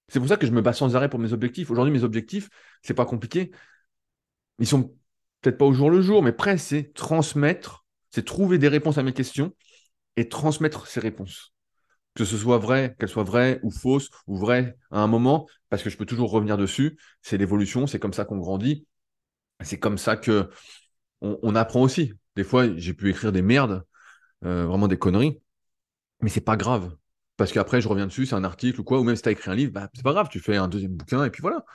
[0.08, 1.72] c'est pour ça que je me bats sans arrêt pour mes objectifs.
[1.72, 2.50] Aujourd'hui, mes objectifs,
[2.84, 3.52] c'est pas compliqué.
[4.60, 4.96] Ils sont
[5.42, 9.04] peut-être pas au jour le jour, mais presque, c'est transmettre, c'est trouver des réponses à
[9.04, 9.56] mes questions
[10.16, 11.54] et transmettre ces réponses.
[12.14, 15.82] Que ce soit vrai, qu'elles soient vraies ou fausses, ou vraies à un moment, parce
[15.82, 17.00] que je peux toujours revenir dessus.
[17.24, 18.86] C'est l'évolution, c'est comme ça qu'on grandit.
[19.64, 20.50] C'est comme ça que
[21.22, 22.14] on apprend aussi.
[22.36, 23.84] Des fois, j'ai pu écrire des merdes,
[24.46, 25.40] euh, vraiment des conneries,
[26.22, 26.96] mais c'est pas grave.
[27.38, 29.34] Parce qu'après, je reviens dessus, c'est un article ou quoi, ou même si tu as
[29.34, 31.66] écrit un livre, bah, c'est pas grave, tu fais un deuxième bouquin et puis voilà.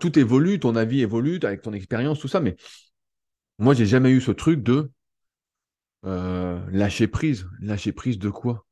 [0.00, 2.56] tout évolue, ton avis évolue avec ton expérience, tout ça, mais
[3.58, 4.90] moi, j'ai jamais eu ce truc de
[6.04, 7.48] euh, lâcher prise.
[7.60, 8.66] Lâcher prise de quoi?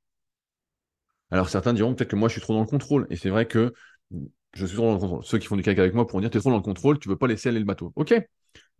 [1.30, 3.06] Alors certains diront peut-être que moi, je suis trop dans le contrôle.
[3.10, 3.72] Et c'est vrai que
[4.56, 5.24] je suis trop dans le contrôle.
[5.24, 6.98] Ceux qui font du caca avec moi pourront dire, tu es trop dans le contrôle,
[6.98, 7.92] tu veux pas laisser aller le bateau.
[7.96, 8.14] Ok.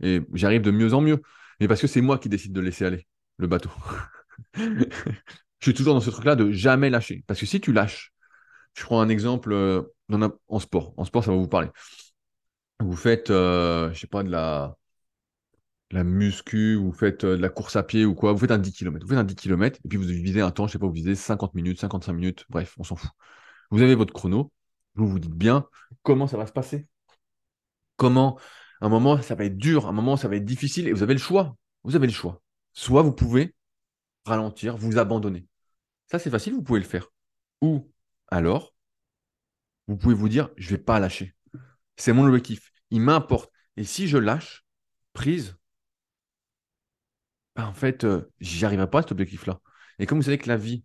[0.01, 1.21] Et j'arrive de mieux en mieux
[1.61, 3.07] mais parce que c'est moi qui décide de laisser aller
[3.39, 3.71] le bateau.
[4.55, 4.87] je
[5.61, 7.25] suis toujours dans ce truc-là de jamais lâcher.
[7.27, 8.13] Parce que si tu lâches,
[8.75, 9.83] je prends un exemple euh,
[10.49, 10.95] en sport.
[10.97, 11.69] En sport, ça va vous parler.
[12.81, 14.77] Vous faites, euh, je sais pas, de la,
[15.91, 18.59] la muscu, vous faites euh, de la course à pied ou quoi, vous faites un
[18.59, 19.05] 10 km.
[19.05, 20.93] Vous faites un 10 km et puis vous visez un temps, je sais pas, vous
[20.93, 23.11] visez 50 minutes, 55 minutes, bref, on s'en fout.
[23.71, 24.53] Vous avez votre chrono,
[24.97, 25.67] vous vous dites bien
[26.03, 26.87] comment ça va se passer.
[27.97, 28.39] Comment
[28.81, 31.15] un moment, ça va être dur, un moment, ça va être difficile, et vous avez
[31.15, 31.57] le choix.
[31.85, 32.43] vous avez le choix.
[32.73, 33.55] Soit vous pouvez
[34.25, 35.47] ralentir, vous abandonner.
[36.11, 37.09] Ça, c'est facile, vous pouvez le faire.
[37.63, 37.91] Ou
[38.29, 38.75] alors,
[39.87, 41.35] vous pouvez vous dire, je ne vais pas lâcher.
[41.97, 42.73] C'est mon objectif.
[42.91, 43.51] Il m'importe.
[43.77, 44.67] Et si je lâche
[45.13, 45.57] prise,
[47.55, 49.61] ben, en fait, euh, j'y arriverai pas à cet objectif-là.
[49.99, 50.85] Et comme vous savez que la vie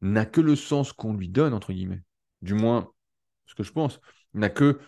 [0.00, 2.02] n'a que le sens qu'on lui donne, entre guillemets,
[2.40, 2.90] du moins
[3.46, 4.00] ce que je pense,
[4.34, 4.78] n'a que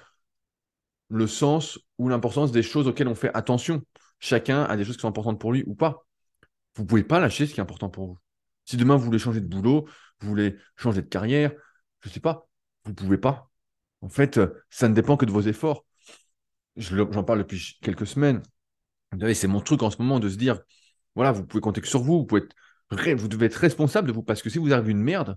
[1.09, 3.82] le sens ou l'importance des choses auxquelles on fait attention.
[4.18, 6.07] Chacun a des choses qui sont importantes pour lui ou pas.
[6.76, 8.18] Vous ne pouvez pas lâcher ce qui est important pour vous.
[8.64, 9.86] Si demain vous voulez changer de boulot,
[10.20, 11.52] vous voulez changer de carrière,
[12.00, 12.48] je ne sais pas,
[12.84, 13.50] vous ne pouvez pas.
[14.00, 14.40] En fait,
[14.70, 15.84] ça ne dépend que de vos efforts.
[16.76, 18.42] J'en parle depuis quelques semaines.
[19.34, 20.61] C'est mon truc en ce moment de se dire,
[21.14, 24.12] voilà, vous pouvez compter que sur vous, vous, pouvez être, vous devez être responsable de
[24.12, 25.36] vous, parce que si vous arrivez une merde,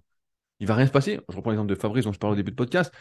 [0.59, 1.19] il ne va rien se passer.
[1.29, 2.93] Je reprends l'exemple de Fabrice dont je parlais au début de podcast.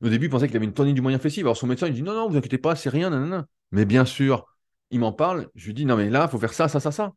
[0.00, 1.42] Au début, il pensait qu'il avait une tendine du moyen fessier.
[1.42, 3.44] Alors son médecin, il dit non, non, vous inquiétez pas, c'est rien, non.
[3.72, 4.46] Mais bien sûr,
[4.90, 5.48] il m'en parle.
[5.54, 7.12] Je lui dis non, mais là, il faut faire ça, ça, ça, ça.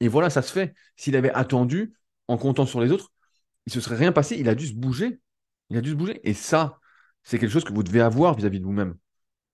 [0.00, 0.74] Et voilà, ça se fait.
[0.96, 1.94] S'il avait attendu
[2.28, 3.10] en comptant sur les autres,
[3.66, 4.36] il ne se serait rien passé.
[4.38, 5.20] Il a dû se bouger.
[5.70, 6.20] Il a dû se bouger.
[6.24, 6.78] Et ça,
[7.22, 8.96] c'est quelque chose que vous devez avoir vis-à-vis de vous-même.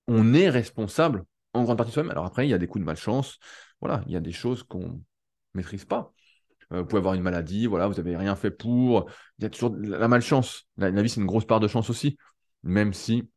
[0.08, 2.12] On est responsable en grande partie de soi-même.
[2.12, 3.38] Alors après, il y a des coups de malchance.
[3.80, 4.98] Voilà, il y a des choses qu'on ne
[5.54, 6.12] maîtrise pas.
[6.72, 9.10] Euh, vous pouvez avoir une maladie, voilà, vous n'avez rien fait pour.
[9.38, 10.68] Il y a toujours la malchance.
[10.76, 12.18] La, vie, c'est une grosse part de chance aussi.
[12.62, 13.28] Même si,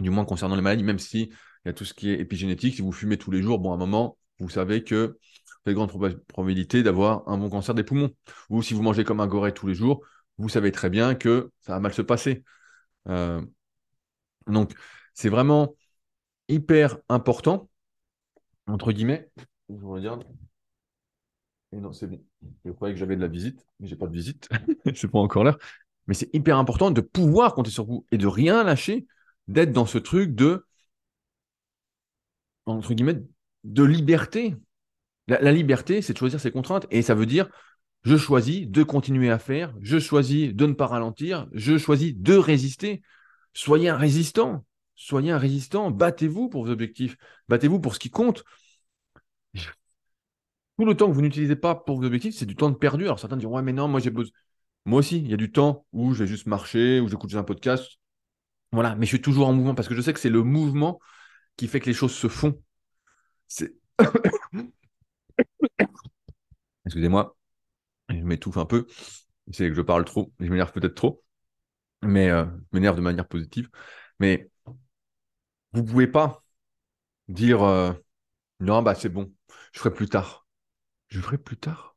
[0.00, 1.30] du moins concernant les maladies, même si
[1.64, 3.72] il y a tout ce qui est épigénétique, si vous fumez tous les jours, bon,
[3.72, 5.18] à un moment, vous savez que
[5.64, 8.10] vous avez de grandes probabilités d'avoir un bon cancer des poumons.
[8.50, 10.04] Ou si vous mangez comme un goret tous les jours,
[10.38, 12.44] vous savez très bien que ça va mal se passer.
[13.08, 13.42] Euh,
[14.46, 14.72] donc,
[15.14, 15.74] c'est vraiment
[16.48, 17.68] hyper important,
[18.66, 19.30] entre guillemets.
[19.68, 20.47] Je.
[21.72, 22.20] Et non, c'est bon.
[22.64, 24.48] Je croyais que j'avais de la visite, mais j'ai pas de visite.
[24.94, 25.58] c'est pas encore l'heure.
[26.06, 29.06] Mais c'est hyper important de pouvoir compter sur vous et de rien lâcher,
[29.46, 30.64] d'être dans ce truc de,
[32.64, 33.22] entre guillemets,
[33.64, 34.56] de liberté.
[35.26, 36.86] La, liberté, c'est de choisir ses contraintes.
[36.90, 37.50] Et ça veut dire,
[38.02, 42.34] je choisis de continuer à faire, je choisis de ne pas ralentir, je choisis de
[42.34, 43.02] résister.
[43.52, 44.64] Soyez un résistant.
[44.94, 45.90] Soyez un résistant.
[45.90, 47.18] Battez-vous pour vos objectifs.
[47.48, 48.42] Battez-vous pour ce qui compte.
[50.78, 53.04] Tout le temps que vous n'utilisez pas pour vos objectifs, c'est du temps de perdu.
[53.04, 54.32] Alors certains diront, ouais, mais non, moi j'ai besoin.
[54.86, 57.44] Moi aussi, il y a du temps où je vais juste marcher, où j'écoute un
[57.44, 57.98] podcast.
[58.72, 61.00] Voilà, mais je suis toujours en mouvement parce que je sais que c'est le mouvement
[61.56, 62.62] qui fait que les choses se font.
[63.48, 63.74] C'est.
[66.86, 67.36] Excusez-moi,
[68.10, 68.86] je m'étouffe un peu.
[69.52, 71.24] C'est que je parle trop, je m'énerve peut-être trop,
[72.02, 73.70] mais euh, je m'énerve de manière positive.
[74.20, 74.50] Mais
[75.72, 76.44] vous pouvez pas
[77.28, 77.92] dire euh,
[78.60, 79.34] non, bah c'est bon,
[79.74, 80.47] je ferai plus tard.
[81.08, 81.96] Je ferai plus tard.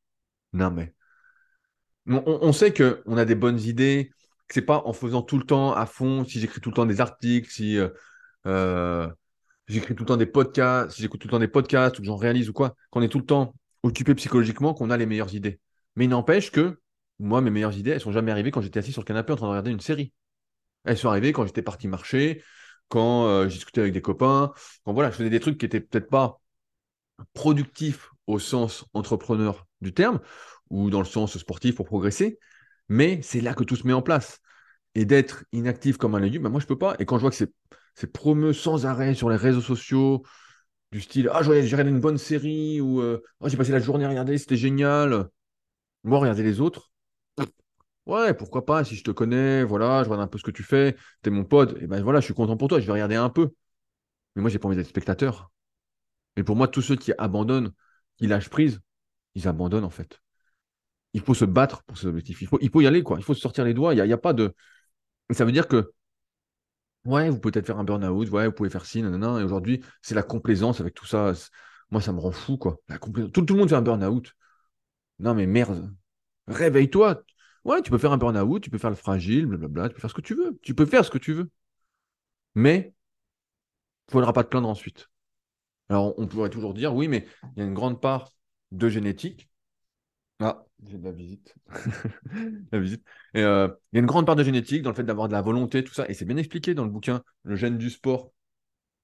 [0.53, 0.93] Non, mais
[2.07, 4.11] on, sait qu'on a des bonnes idées,
[4.47, 6.85] que c'est pas en faisant tout le temps à fond, si j'écris tout le temps
[6.85, 7.89] des articles, si euh,
[8.47, 9.07] euh,
[9.67, 12.07] j'écris tout le temps des podcasts, si j'écoute tout le temps des podcasts ou que
[12.07, 13.53] j'en réalise ou quoi, qu'on est tout le temps
[13.83, 15.59] occupé psychologiquement, qu'on a les meilleures idées.
[15.95, 16.79] Mais il n'empêche que
[17.19, 19.35] moi, mes meilleures idées, elles sont jamais arrivées quand j'étais assis sur le canapé en
[19.35, 20.11] train de regarder une série.
[20.85, 22.43] Elles sont arrivées quand j'étais parti marcher,
[22.89, 24.51] quand euh, j'ai discuté avec des copains,
[24.83, 26.40] quand voilà, je faisais des trucs qui étaient peut-être pas
[27.33, 30.19] productifs au sens entrepreneur du terme,
[30.69, 32.39] ou dans le sens sportif pour progresser,
[32.89, 34.39] mais c'est là que tout se met en place.
[34.95, 36.95] Et d'être inactif comme un légume, ben moi je peux pas.
[36.99, 37.53] Et quand je vois que c'est,
[37.95, 38.11] c'est
[38.53, 40.23] sans arrêt sur les réseaux sociaux,
[40.91, 44.05] du style Ah, j'ai regardé une bonne série, ou euh, ah, j'ai passé la journée
[44.05, 45.29] à regarder, c'était génial.
[46.03, 46.91] Moi, regarder les autres,
[48.05, 50.63] ouais, pourquoi pas, si je te connais, voilà, je regarde un peu ce que tu
[50.63, 53.15] fais, t'es mon pote, et ben voilà, je suis content pour toi, je vais regarder
[53.15, 53.51] un peu.
[54.35, 55.51] Mais moi, j'ai pas envie d'être spectateur.
[56.35, 57.71] Et pour moi, tous ceux qui abandonnent,
[58.17, 58.81] qui lâchent prise,
[59.35, 60.21] ils abandonnent en fait
[61.13, 62.41] il faut se battre pour ses objectifs.
[62.41, 63.17] Il faut, il faut y aller, quoi.
[63.19, 63.93] Il faut se sortir les doigts.
[63.93, 64.53] Il n'y a, a, pas de.
[65.31, 65.91] ça veut dire que,
[67.05, 69.39] ouais, vous pouvez peut-être faire un burn-out, ouais, vous pouvez faire ci, nanana.
[69.39, 71.33] Et aujourd'hui, c'est la complaisance avec tout ça.
[71.91, 72.77] Moi, ça me rend fou, quoi.
[72.87, 74.33] La tout, tout, le monde fait un burn-out.
[75.19, 75.93] Non, mais merde.
[76.47, 77.23] Réveille-toi.
[77.65, 80.09] Ouais, tu peux faire un burn-out, tu peux faire le fragile, blablabla, tu peux faire
[80.09, 80.57] ce que tu veux.
[80.63, 81.49] Tu peux faire ce que tu veux.
[82.55, 82.95] Mais,
[84.07, 85.10] il ne faudra pas te plaindre ensuite.
[85.91, 88.31] Alors, on pourrait toujours dire, oui, mais il y a une grande part
[88.71, 89.51] de génétique
[90.43, 91.53] ah, j'ai de la visite.
[92.71, 93.03] la visite.
[93.37, 95.41] Euh, il y a une grande part de génétique dans le fait d'avoir de la
[95.41, 96.09] volonté, tout ça.
[96.09, 98.31] Et c'est bien expliqué dans le bouquin Le gène du sport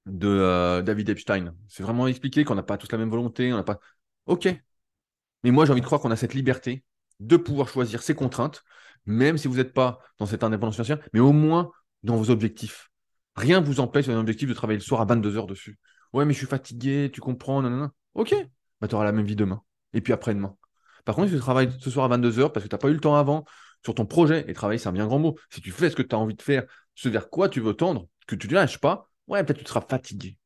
[0.08, 1.54] de euh, David Epstein.
[1.68, 3.54] C'est vraiment expliqué qu'on n'a pas tous la même volonté.
[3.54, 3.80] On n'a pas.
[4.26, 4.48] Ok.
[5.44, 6.84] Mais moi, j'ai envie de croire qu'on a cette liberté
[7.20, 8.64] de pouvoir choisir ses contraintes,
[9.06, 11.72] même si vous n'êtes pas dans cette indépendance financière, mais au moins
[12.02, 12.90] dans vos objectifs.
[13.36, 15.78] Rien ne vous empêche sur un objectif de travailler le soir à 22 heures dessus.
[16.14, 17.90] Ouais, mais je suis fatigué, tu comprends, non, non, non.
[18.14, 18.36] Ok.
[18.82, 19.62] Bah, tu auras la même vie demain.
[19.94, 20.56] Et puis après-demain.
[21.06, 22.94] Par contre, si tu travailles ce soir à 22h parce que tu n'as pas eu
[22.94, 23.46] le temps avant
[23.84, 25.38] sur ton projet, et travailler, c'est un bien grand mot.
[25.50, 26.64] Si tu fais ce que tu as envie de faire,
[26.96, 29.82] ce vers quoi tu veux tendre, que tu ne lâches pas, ouais, peut-être tu seras
[29.82, 30.38] fatigué.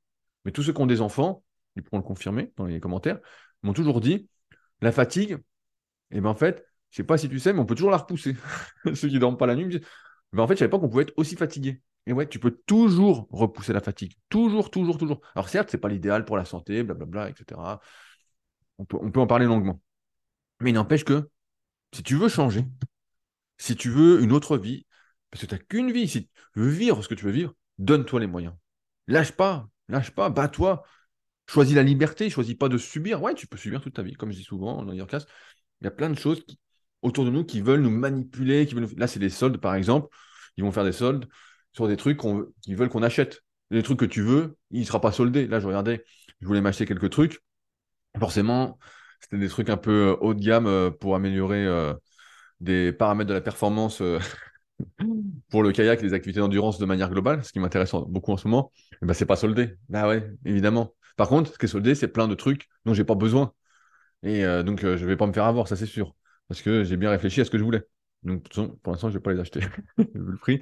[0.46, 1.44] Mais tous ceux qui ont des enfants,
[1.76, 3.20] ils pourront le confirmer dans les commentaires,
[3.64, 4.30] m'ont toujours dit
[4.82, 5.32] la fatigue,
[6.12, 7.92] et eh ben en fait, je sais pas si tu sais, mais on peut toujours
[7.92, 8.36] la repousser.
[8.94, 9.88] Ceux qui dorment pas la nuit me disent
[10.34, 11.82] ben en fait, je savais pas qu'on pouvait être aussi fatigué.
[12.08, 14.16] Et ouais, tu peux toujours repousser la fatigue.
[14.30, 15.22] Toujours, toujours, toujours.
[15.36, 17.80] Alors certes, c'est pas l'idéal pour la santé, blablabla, etc.
[18.78, 19.82] On peut, on peut en parler longuement.
[20.60, 21.30] Mais il n'empêche que
[21.94, 22.66] si tu veux changer,
[23.58, 24.86] si tu veux une autre vie,
[25.30, 27.54] parce que tu n'as qu'une vie, si tu veux vivre ce que tu veux vivre,
[27.78, 28.56] donne-toi les moyens.
[29.08, 30.84] Lâche pas, lâche pas, bats-toi.
[31.48, 33.22] Choisis la liberté, choisis pas de subir.
[33.22, 35.26] Ouais, tu peux subir toute ta vie, comme je dis souvent dans classe.
[35.82, 36.46] Il y a plein de choses
[37.02, 38.66] autour de nous qui veulent nous manipuler.
[38.66, 40.08] Qui veulent Là, c'est des soldes, par exemple.
[40.58, 41.28] Ils vont faire des soldes
[41.74, 42.20] sur des trucs
[42.62, 43.42] qu'ils veulent qu'on achète.
[43.70, 45.48] Les trucs que tu veux, il ne sera pas soldé.
[45.48, 46.04] Là, je regardais,
[46.42, 47.42] je voulais m'acheter quelques trucs.
[48.20, 48.78] Forcément,
[49.22, 51.94] c'était des trucs un peu euh, haut de gamme euh, pour améliorer euh,
[52.60, 54.02] des paramètres de la performance
[55.50, 58.38] pour le kayak et les activités d'endurance de manière globale, ce qui m'intéresse beaucoup en
[58.38, 58.72] ce moment.
[58.76, 59.76] Ce eh ben, c'est pas soldé.
[59.90, 60.94] Bah ouais, évidemment.
[61.18, 63.54] Par contre, ce qui est soldé, c'est plein de trucs dont j'ai pas besoin.
[64.24, 66.16] Et donc, je vais pas me faire avoir, ça c'est sûr.
[66.48, 67.84] Parce que j'ai bien réfléchi à ce que je voulais.
[68.24, 68.48] Donc,
[68.84, 69.62] pour l'instant, je vais pas les acheter.
[69.98, 70.62] Vu le prix,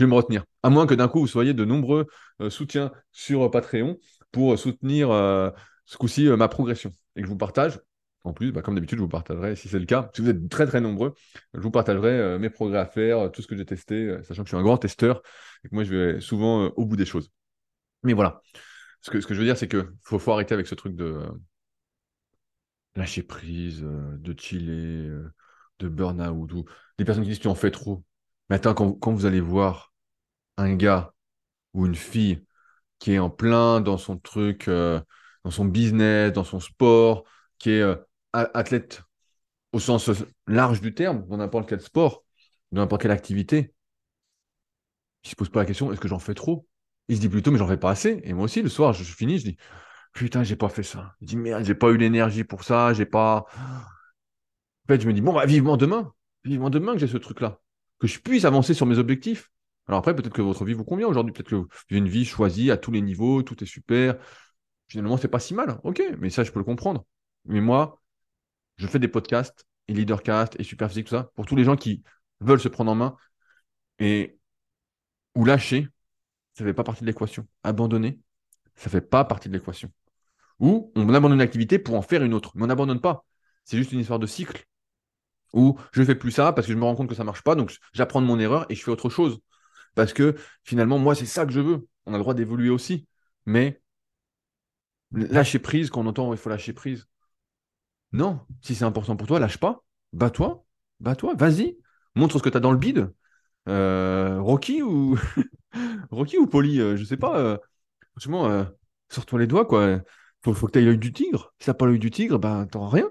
[0.00, 0.44] je vais me retenir.
[0.62, 2.06] À moins que d'un coup, vous soyez de nombreux
[2.40, 3.98] euh, soutiens sur euh, Patreon
[4.32, 5.10] pour euh, soutenir
[5.84, 7.78] ce coup-ci ma progression et que je vous partage.
[8.24, 10.48] En plus, bah, comme d'habitude, je vous partagerai, si c'est le cas, si vous êtes
[10.48, 11.14] très très nombreux,
[11.54, 14.54] je vous partagerai mes progrès à faire, tout ce que j'ai testé, sachant que je
[14.54, 15.22] suis un grand testeur
[15.64, 17.30] et que moi je vais souvent au bout des choses.
[18.02, 18.40] Mais voilà,
[19.00, 20.94] ce que, ce que je veux dire, c'est qu'il faut, faut arrêter avec ce truc
[20.94, 21.22] de
[22.94, 25.10] lâcher prise, de chiller,
[25.78, 26.64] de burn-out, ou
[26.98, 28.04] des personnes qui disent tu en fais trop.
[28.50, 29.89] Mais attends, quand vous allez voir
[30.56, 31.14] un gars
[31.74, 32.44] ou une fille
[32.98, 35.00] qui est en plein dans son truc, euh,
[35.44, 37.24] dans son business, dans son sport,
[37.58, 37.96] qui est euh,
[38.32, 39.02] athlète
[39.72, 40.10] au sens
[40.46, 42.24] large du terme, dans n'importe quel sport,
[42.72, 43.74] dans n'importe quelle activité,
[45.24, 46.66] il ne se pose pas la question est-ce que j'en fais trop?
[47.08, 48.20] Il se dit plutôt mais j'en fais pas assez.
[48.24, 49.56] Et moi aussi, le soir, je, finis, je dis
[50.12, 51.14] putain, j'ai pas fait ça.
[51.20, 53.46] Je dis merde, j'ai pas eu l'énergie pour ça, j'ai pas.
[54.84, 56.12] En fait, je me dis bon, bah, vivement demain,
[56.44, 57.60] vivement demain que j'ai ce truc-là,
[57.98, 59.50] que je puisse avancer sur mes objectifs.
[59.90, 62.24] Alors après, peut-être que votre vie vous convient aujourd'hui, peut-être que vous avez une vie
[62.24, 64.16] choisie à tous les niveaux, tout est super.
[64.86, 65.80] Finalement, c'est pas si mal.
[65.82, 67.04] Ok, mais ça, je peux le comprendre.
[67.44, 68.00] Mais moi,
[68.76, 72.04] je fais des podcasts et leadercast et superphysique, tout ça, pour tous les gens qui
[72.38, 73.16] veulent se prendre en main
[73.98, 74.38] et
[75.34, 75.88] ou lâcher,
[76.54, 77.48] ça ne fait pas partie de l'équation.
[77.64, 78.20] Abandonner,
[78.76, 79.90] ça ne fait pas partie de l'équation.
[80.60, 83.24] Ou on abandonne une activité pour en faire une autre, mais on n'abandonne pas.
[83.64, 84.66] C'est juste une histoire de cycle.
[85.52, 87.26] Ou je ne fais plus ça parce que je me rends compte que ça ne
[87.26, 89.40] marche pas, donc j'apprends de mon erreur et je fais autre chose.
[89.94, 91.88] Parce que finalement, moi, c'est ça que je veux.
[92.06, 93.06] On a le droit d'évoluer aussi.
[93.46, 93.80] Mais
[95.12, 97.06] lâcher prise, quand on entend il faut lâcher prise.
[98.12, 99.84] Non, si c'est important pour toi, lâche pas.
[100.12, 100.64] Bats-toi.
[101.00, 101.34] Bats-toi.
[101.34, 101.78] Vas-y.
[102.14, 103.12] Montre ce que tu dans le bide.
[103.68, 105.16] Euh, Rocky ou
[106.10, 107.38] Rocky ou Poli, euh, je sais pas.
[107.38, 107.58] Euh,
[108.12, 108.66] franchement,
[109.08, 110.00] sors-toi les doigts, quoi.
[110.44, 111.54] Faut, faut que tu l'œil du tigre.
[111.60, 113.10] Si t'as pas l'œil du tigre, ben t'auras rien.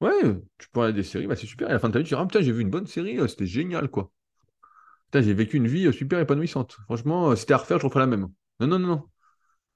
[0.00, 0.12] Ouais,
[0.58, 1.68] tu peux aller des séries, bah, c'est super.
[1.68, 2.86] Et à la fin de ta vie, tu diras, ah, putain, j'ai vu une bonne
[2.86, 4.12] série, c'était génial, quoi
[5.20, 6.78] j'ai vécu une vie euh, super épanouissante.
[6.84, 8.28] Franchement, euh, si c'était à refaire, je referais la même.
[8.60, 9.08] Non, non, non, non.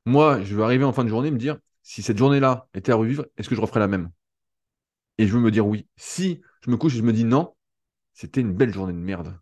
[0.07, 2.93] Moi, je vais arriver en fin de journée et me dire, si cette journée-là était
[2.93, 4.11] à revivre, est-ce que je referais la même?
[5.19, 5.87] Et je veux me dire oui.
[5.97, 7.55] Si je me couche et je me dis non,
[8.13, 9.39] c'était une belle journée de merde.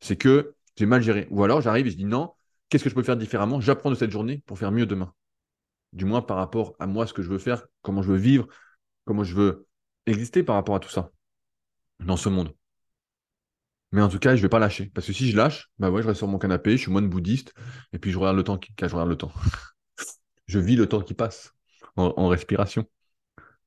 [0.00, 1.26] C'est que j'ai mal géré.
[1.30, 2.32] Ou alors j'arrive et je dis non,
[2.68, 3.60] qu'est-ce que je peux faire différemment?
[3.60, 5.12] J'apprends de cette journée pour faire mieux demain.
[5.92, 8.48] Du moins par rapport à moi, ce que je veux faire, comment je veux vivre,
[9.04, 9.66] comment je veux
[10.06, 11.12] exister par rapport à tout ça
[12.00, 12.52] dans ce monde.
[13.94, 14.90] Mais en tout cas, je vais pas lâcher.
[14.92, 17.08] Parce que si je lâche, bah ouais, je reste sur mon canapé, je suis moine
[17.08, 17.54] bouddhiste,
[17.92, 18.72] et puis je regarde le temps qui.
[18.76, 19.30] Je regarde le temps.
[20.48, 21.54] je vis le temps qui passe
[21.94, 22.86] en, respiration.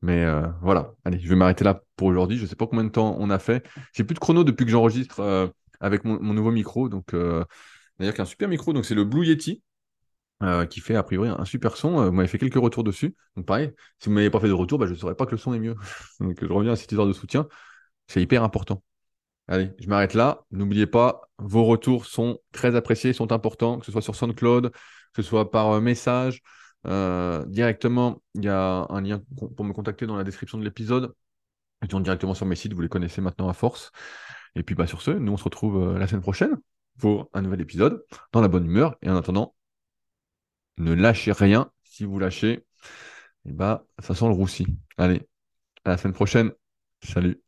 [0.01, 2.35] Mais euh, voilà, allez, je vais m'arrêter là pour aujourd'hui.
[2.35, 3.65] Je ne sais pas combien de temps on a fait.
[3.93, 5.47] J'ai plus de chrono depuis que j'enregistre euh,
[5.79, 6.89] avec mon, nouveau micro.
[6.89, 7.45] Donc, euh,
[7.97, 8.73] d'ailleurs, qu'un super micro.
[8.73, 9.63] Donc, c'est le Blue Yeti.
[10.69, 12.05] qui fait a priori un super son.
[12.05, 13.15] vous m'avez fait quelques retours dessus.
[13.37, 15.25] Donc pareil, si vous ne m'avez pas fait de retour, bah, je ne saurais pas
[15.25, 15.75] que le son est mieux.
[16.19, 17.47] donc je reviens à cette histoire de soutien.
[18.07, 18.83] C'est hyper important.
[19.47, 20.45] Allez, je m'arrête là.
[20.51, 25.21] N'oubliez pas, vos retours sont très appréciés, sont importants, que ce soit sur SoundCloud, que
[25.21, 26.41] ce soit par euh, message.
[26.85, 29.21] Euh, directement, il y a un lien
[29.55, 31.13] pour me contacter dans la description de l'épisode.
[31.89, 33.91] Tourne directement sur mes sites, vous les connaissez maintenant à force.
[34.55, 36.57] Et puis bah, sur ce, nous on se retrouve euh, la semaine prochaine
[36.99, 38.97] pour un nouvel épisode, dans la bonne humeur.
[39.01, 39.55] Et en attendant,
[40.77, 41.71] ne lâchez rien.
[41.83, 42.65] Si vous lâchez,
[43.45, 44.67] et bah, ça sent le roussi.
[44.97, 45.27] Allez,
[45.85, 46.51] à la semaine prochaine.
[47.03, 47.46] Salut.